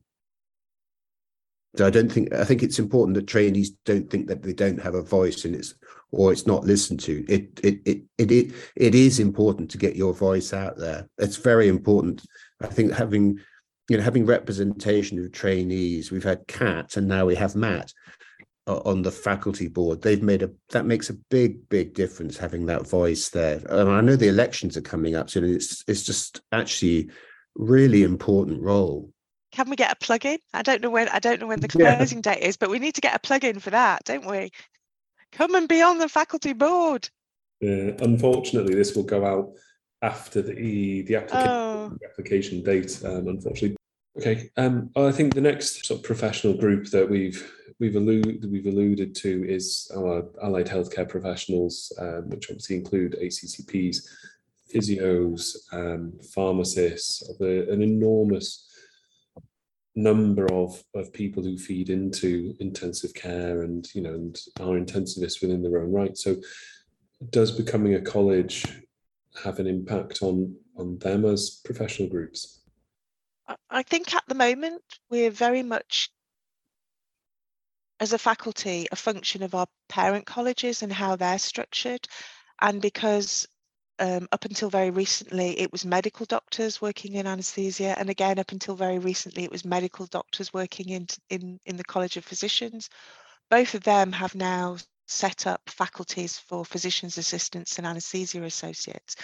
[1.81, 4.95] I don't think I think it's important that trainees don't think that they don't have
[4.95, 5.73] a voice and it's
[6.11, 7.25] or it's not listened to.
[7.27, 11.07] It it it it it, it is important to get your voice out there.
[11.17, 12.25] It's very important.
[12.61, 13.39] I think having
[13.89, 16.11] you know having representation of trainees.
[16.11, 17.91] We've had Kat and now we have Matt
[18.67, 20.01] uh, on the faculty board.
[20.01, 23.61] They've made a that makes a big big difference having that voice there.
[23.69, 27.09] And I know the elections are coming up, so it's it's just actually
[27.55, 29.11] really important role
[29.55, 30.37] can we get a plug-in?
[30.53, 32.33] I don't know when I don't know when the closing yeah.
[32.33, 34.51] date is, but we need to get a plug-in for that, don't we?
[35.31, 37.09] Come and be on the faculty board.
[37.63, 39.53] Uh, unfortunately, this will go out
[40.01, 41.97] after the the application, oh.
[42.09, 43.01] application date.
[43.05, 43.77] Um, unfortunately,
[44.17, 44.51] okay.
[44.57, 47.49] Um, I think the next sort of professional group that we've
[47.79, 53.99] we've alluded we've alluded to is our allied healthcare professionals, um, which obviously include ACCPs,
[54.73, 58.65] physios, um, pharmacists, of an enormous
[59.95, 65.41] number of of people who feed into intensive care and you know and are intensivists
[65.41, 66.17] within their own right.
[66.17, 66.35] So
[67.29, 68.65] does becoming a college
[69.43, 72.61] have an impact on on them as professional groups?
[73.69, 76.09] I think at the moment we're very much
[77.99, 82.07] as a faculty a function of our parent colleges and how they're structured.
[82.61, 83.47] And because
[83.99, 88.51] um, up until very recently, it was medical doctors working in anaesthesia, and again, up
[88.51, 92.89] until very recently, it was medical doctors working in, in, in the College of Physicians.
[93.49, 94.77] Both of them have now
[95.07, 99.15] set up faculties for physicians assistants and anaesthesia associates.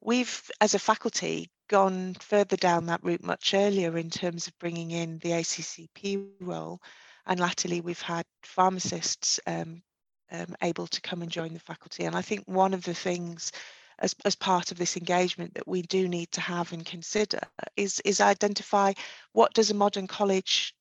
[0.00, 4.90] We've, as a faculty, gone further down that route much earlier in terms of bringing
[4.90, 6.80] in the ACCP role,
[7.26, 9.82] and latterly we've had pharmacists um,
[10.30, 12.04] um, able to come and join the faculty.
[12.04, 13.52] And I think one of the things
[13.98, 17.40] as, as part of this engagement that we do need to have and consider
[17.76, 18.92] is, is identify
[19.32, 20.74] what does a modern college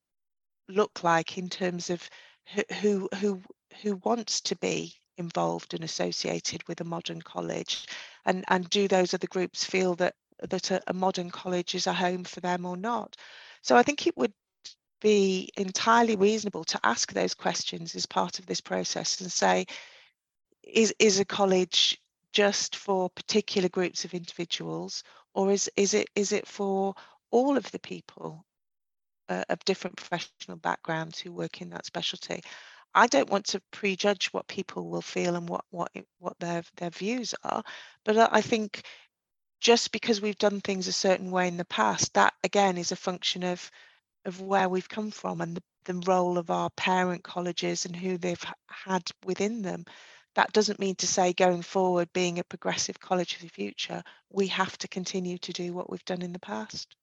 [0.70, 2.09] look like in terms of
[2.82, 3.41] who who
[3.82, 7.88] who wants to be involved and associated with a modern college?
[8.26, 10.16] And and do those other groups feel that
[10.49, 13.16] that a, a modern college is a home for them or not?
[13.61, 14.34] So i think it would
[15.01, 19.66] be entirely reasonable to ask those questions as part of this process and say
[20.64, 21.99] is is a college
[22.34, 25.03] just for particular groups of individuals
[25.36, 26.95] or is is it is it for
[27.31, 28.45] all of the people
[29.29, 32.41] uh, of different professional backgrounds who work in that specialty
[32.93, 36.89] I don't want to prejudge what people will feel and what what what their their
[36.91, 37.63] views are,
[38.05, 38.84] but I think
[39.61, 42.95] just because we've done things a certain way in the past, that again is a
[42.97, 43.71] function of
[44.25, 48.17] of where we've come from and the, the role of our parent colleges and who
[48.17, 49.86] they've had within them.
[50.36, 54.47] That doesn't mean to say going forward, being a progressive college of the future, we
[54.47, 56.95] have to continue to do what we've done in the past.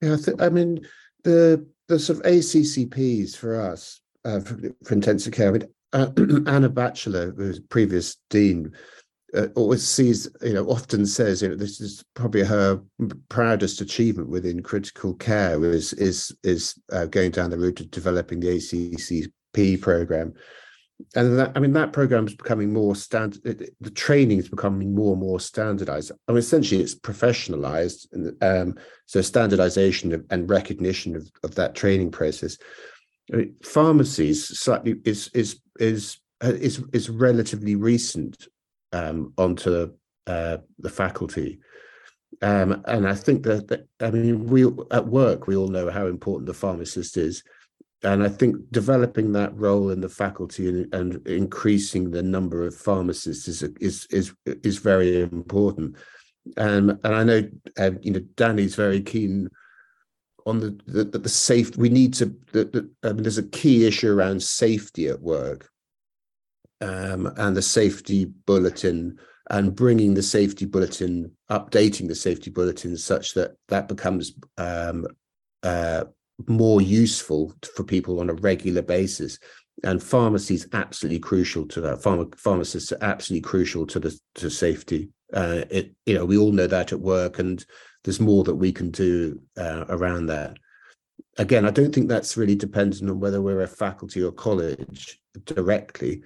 [0.00, 0.86] Yeah, I, th- I mean,
[1.24, 5.48] the the sort of ACCPs for us uh, for, for, intensive care.
[5.48, 6.10] I mean, uh,
[6.50, 8.72] Anna Batchelor, who's previous dean,
[9.34, 12.80] uh, always sees, you know, often says, you know, this is probably her
[13.28, 18.40] proudest achievement within critical care is is is uh, going down the route of developing
[18.40, 20.32] the ACCP program
[21.14, 23.70] and that, I mean that program is becoming more standard.
[23.80, 26.12] The training is becoming more and more standardized.
[26.28, 28.06] I mean, essentially, it's professionalized,
[28.42, 28.76] um,
[29.06, 32.58] so standardization and recognition of, of that training process.
[33.32, 38.48] I mean, pharmacies slightly is is is is is relatively recent
[38.92, 39.92] um, onto
[40.26, 41.60] uh, the faculty.
[42.42, 46.06] Um, and I think that, that I mean we at work we all know how
[46.06, 47.42] important the pharmacist is
[48.02, 52.74] and I think developing that role in the faculty and, and increasing the number of
[52.74, 55.96] pharmacists is is is is very important.
[56.56, 57.48] Um, and I know
[57.78, 59.50] uh, you know Danny's very keen
[60.46, 61.76] on the the, the safe.
[61.76, 62.26] We need to.
[62.52, 65.68] The, the, I mean, there's a key issue around safety at work,
[66.80, 69.18] um, and the safety bulletin
[69.50, 75.06] and bringing the safety bulletin, updating the safety bulletin such that that becomes um,
[75.62, 76.04] uh,
[76.48, 79.38] more useful for people on a regular basis.
[79.82, 81.98] And pharmacy is absolutely crucial to that.
[81.98, 85.10] Pharma, pharmacists are absolutely crucial to the to safety.
[85.32, 87.64] Uh, it you know we all know that at work, and
[88.04, 90.58] there's more that we can do uh, around that.
[91.38, 96.22] Again, I don't think that's really dependent on whether we're a faculty or college directly,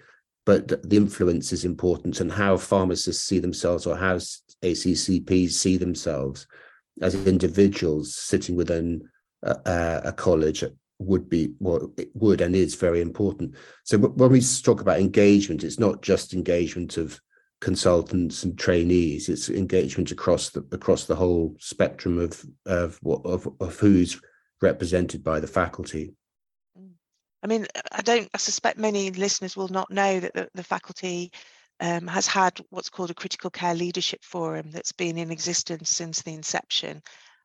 [0.47, 6.47] but the influence is important and how pharmacists see themselves or how ACCPs see themselves
[7.01, 9.09] as individuals sitting within
[9.45, 10.65] a, a college
[10.99, 13.55] would be well it would and is very important.
[13.85, 17.21] So when we talk about engagement it's not just engagement of
[17.61, 23.79] consultants and trainees it's engagement across the across the whole spectrum of of of, of
[23.79, 24.21] who's
[24.61, 26.15] represented by the faculty.
[27.43, 31.33] I mean i don't i suspect many listeners will not know that the, the faculty
[31.81, 36.23] um, has had what's called a critical care leadership forum that's been in existence since
[36.23, 37.03] the inception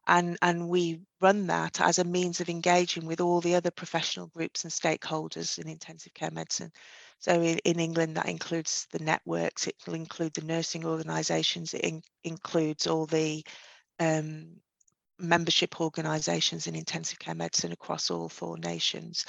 [0.08, 4.28] and, and we run that as a means of engaging with all the other professional
[4.28, 6.72] groups and stakeholders in intensive care medicine.
[7.20, 11.82] So in, in England, that includes the networks, it will include the nursing organisations, it
[11.82, 13.46] in, includes all the
[14.00, 14.48] um,
[15.20, 19.26] membership organisations in intensive care medicine across all four nations.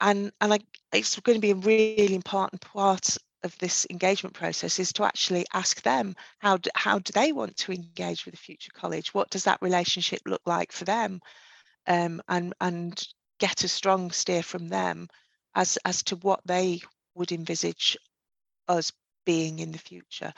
[0.00, 0.58] And, and I,
[0.92, 5.44] it's going to be a really important part of this engagement process is to actually
[5.52, 9.14] ask them how do, how do they want to engage with the future college?
[9.14, 11.20] What does that relationship look like for them?
[11.86, 13.06] Um, and and
[13.38, 15.08] get a strong steer from them
[15.54, 16.80] as as to what they
[17.14, 17.96] would envisage
[18.68, 18.92] us
[19.24, 20.32] being in the future.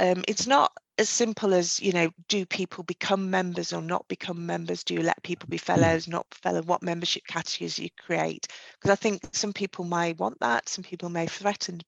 [0.00, 4.46] Um, it's not as simple as you know do people become members or not become
[4.46, 4.84] members?
[4.84, 6.62] Do you let people be fellows not fellow?
[6.62, 8.48] What membership categories you create?
[8.74, 11.80] Because i think some people might want that some people may threaten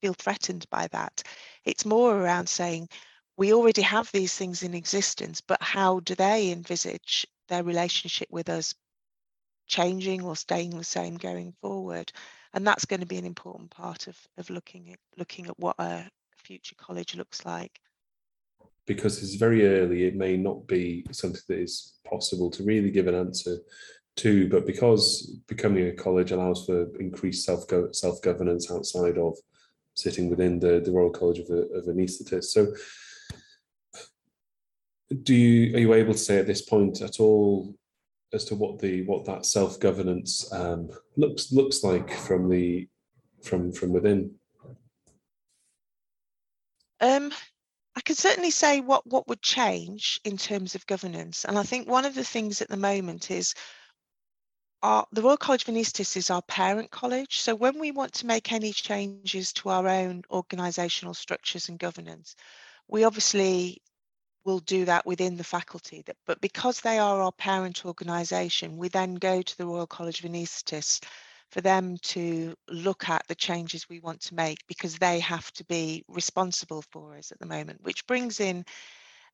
[0.00, 1.22] feel threatened by that.
[1.64, 2.88] It's more around saying,
[3.36, 8.48] we already have these things in existence, but how do they envisage their relationship with
[8.48, 8.74] us
[9.66, 12.12] changing or staying the same going forward?
[12.52, 15.74] And that's going to be an important part of, of looking at looking at what
[15.78, 17.80] a future college looks like.
[18.86, 23.08] Because it's very early, it may not be something that is possible to really give
[23.08, 23.56] an answer
[24.16, 29.36] to, but because becoming a college allows for increased self self governance outside of
[29.94, 32.46] sitting within the, the Royal College of, of Anaesthetists.
[32.46, 32.74] So
[35.22, 37.74] do you are you able to say at this point at all
[38.32, 42.88] as to what the what that self governance um, looks looks like from the
[43.42, 44.34] from from within?
[47.00, 47.32] Um,
[47.96, 51.88] I can certainly say what what would change in terms of governance, and I think
[51.88, 53.54] one of the things at the moment is
[54.84, 57.40] our, the Royal College of Anaesthetists is our parent college.
[57.40, 62.36] So when we want to make any changes to our own organisational structures and governance,
[62.86, 63.80] we obviously
[64.44, 66.04] will do that within the faculty.
[66.26, 70.30] But because they are our parent organisation, we then go to the Royal College of
[70.30, 71.02] Anaesthetists
[71.50, 75.64] for them to look at the changes we want to make because they have to
[75.64, 78.66] be responsible for us at the moment, which brings in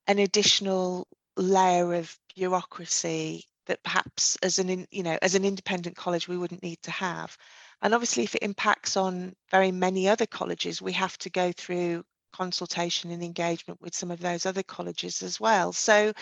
[0.07, 6.27] an additional layer of bureaucracy that perhaps as an you know as an independent college
[6.27, 7.37] we wouldn't need to have.
[7.83, 12.05] And obviously if it impacts on very many other colleges we have to go through
[12.33, 15.73] consultation and engagement with some of those other colleges as well.
[15.73, 16.13] So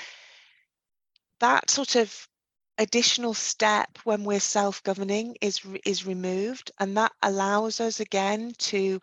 [1.40, 2.28] that sort of
[2.76, 9.00] additional step when we're self-governing is is removed and that allows us again to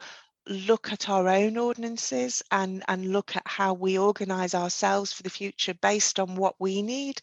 [0.48, 5.32] look at our own ordinances and and look at how we organize ourselves for the
[5.32, 7.20] future based on what we need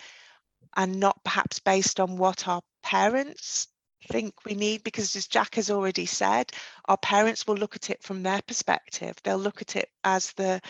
[0.77, 3.69] and not perhaps based on what our parents
[4.09, 6.51] think we need because as jack has already said
[6.87, 9.17] our parents will look at it from their perspective.
[9.23, 10.61] They'll look at it as the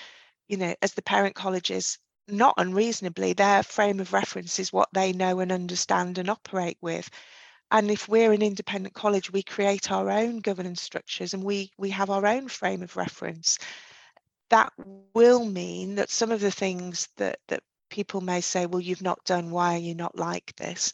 [0.48, 1.98] you know as the parent colleges
[2.28, 7.08] not unreasonably their frame of reference is what they know and understand and operate with.
[7.70, 11.90] And if we're an independent college we create our own governance structures and we we
[11.90, 13.58] have our own frame of reference.
[14.50, 14.72] That
[15.14, 19.22] will mean that some of the things that that people may say, well, you've not
[19.24, 20.92] done, why are you not like this?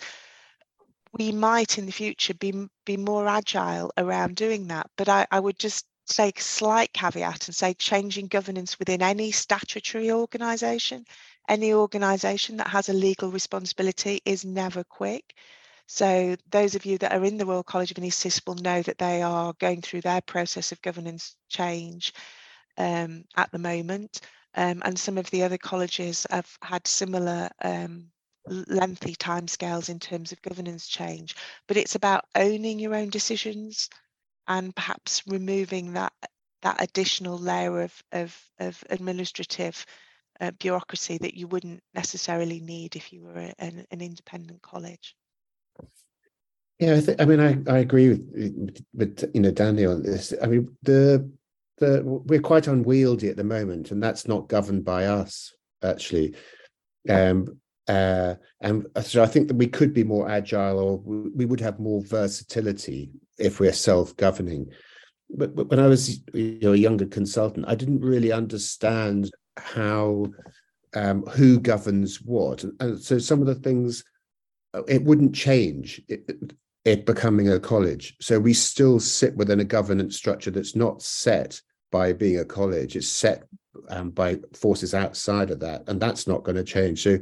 [1.13, 4.91] We might in the future be, be more agile around doing that.
[4.97, 9.31] But I, I would just take a slight caveat and say changing governance within any
[9.31, 11.05] statutory organisation,
[11.49, 15.35] any organisation that has a legal responsibility is never quick.
[15.87, 18.99] So those of you that are in the Royal College of Anaesthetists will know that
[18.99, 22.13] they are going through their process of governance change
[22.77, 24.21] um, at the moment
[24.55, 28.11] um, and some of the other colleges have had similar um,
[28.47, 31.37] lengthy timescales in terms of governance change.
[31.67, 33.89] But it's about owning your own decisions
[34.47, 36.13] and perhaps removing that
[36.63, 39.85] that additional layer of of, of administrative
[40.41, 45.15] uh, bureaucracy that you wouldn't necessarily need if you were an, an independent college.
[46.79, 50.33] Yeah, I, think, I mean, I, I agree with, with you know Danny on this.
[50.41, 51.29] I mean, the
[51.81, 55.53] we're quite unwieldy at the moment, and that's not governed by us
[55.83, 56.35] actually.
[57.09, 61.61] Um, uh, and so I think that we could be more agile, or we would
[61.61, 64.67] have more versatility if we're self-governing.
[65.31, 70.27] But, but when I was you know, a younger consultant, I didn't really understand how
[70.95, 74.05] um, who governs what, and so some of the things
[74.75, 76.03] uh, it wouldn't change.
[76.09, 76.55] It,
[76.85, 78.17] it becoming a college.
[78.21, 81.61] So we still sit within a governance structure that's not set
[81.91, 82.97] by being a college.
[82.97, 83.45] It's set
[83.89, 87.03] um, by forces outside of that, and that's not going to change.
[87.03, 87.19] So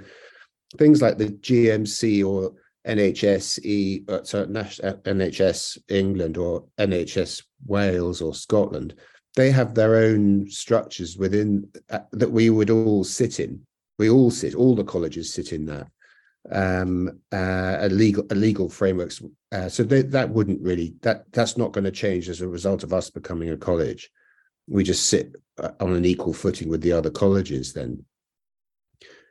[0.79, 2.53] things like the GMC or
[2.87, 8.95] NHSE, uh, so NHS England or NHS Wales or Scotland,
[9.35, 13.61] they have their own structures within uh, that we would all sit in.
[13.99, 15.89] We all sit, all the colleges sit in that
[16.53, 21.57] um uh a legal a legal frameworks uh, so they, that wouldn't really that that's
[21.57, 24.11] not going to change as a result of us becoming a college
[24.69, 28.05] we just sit uh, on an equal footing with the other colleges then.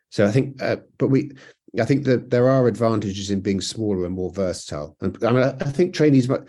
[0.10, 1.32] So i think uh, but we
[1.80, 4.96] i think that there are advantages in being smaller and more versatile.
[5.02, 6.48] And i mean i think trainees but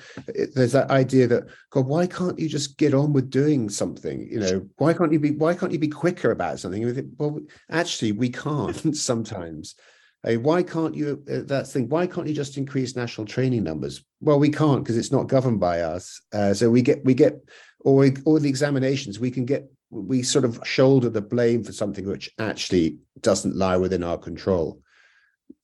[0.55, 4.29] there's that idea that god why can't you just get on with doing something?
[4.31, 7.13] You know why can't you be why can't you be quicker about something?
[7.19, 9.75] Well actually we can't sometimes.
[10.23, 14.05] Why can't you uh, that thing why can't you just increase national training numbers?
[14.21, 17.41] Well we can't because it's not governed by us uh, so we get we get
[17.87, 22.07] or or the examinations we can get we sort of shoulder the blame for something
[22.07, 24.83] which actually doesn't lie within our control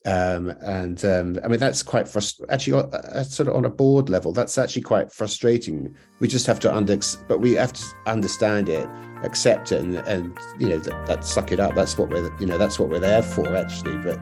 [0.04, 2.52] um, and um, I mean that's quite frustrating.
[2.52, 5.94] Actually, uh, uh, sort of on a board level, that's actually quite frustrating.
[6.18, 6.98] We just have to under,
[7.28, 8.88] but we have to understand it,
[9.22, 11.76] accept it, and, and you know that, that, suck it up.
[11.76, 13.96] That's what we're you know that's what we're there for actually.
[13.98, 14.18] But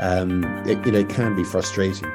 [0.00, 2.08] um, it, you know it can be frustrating.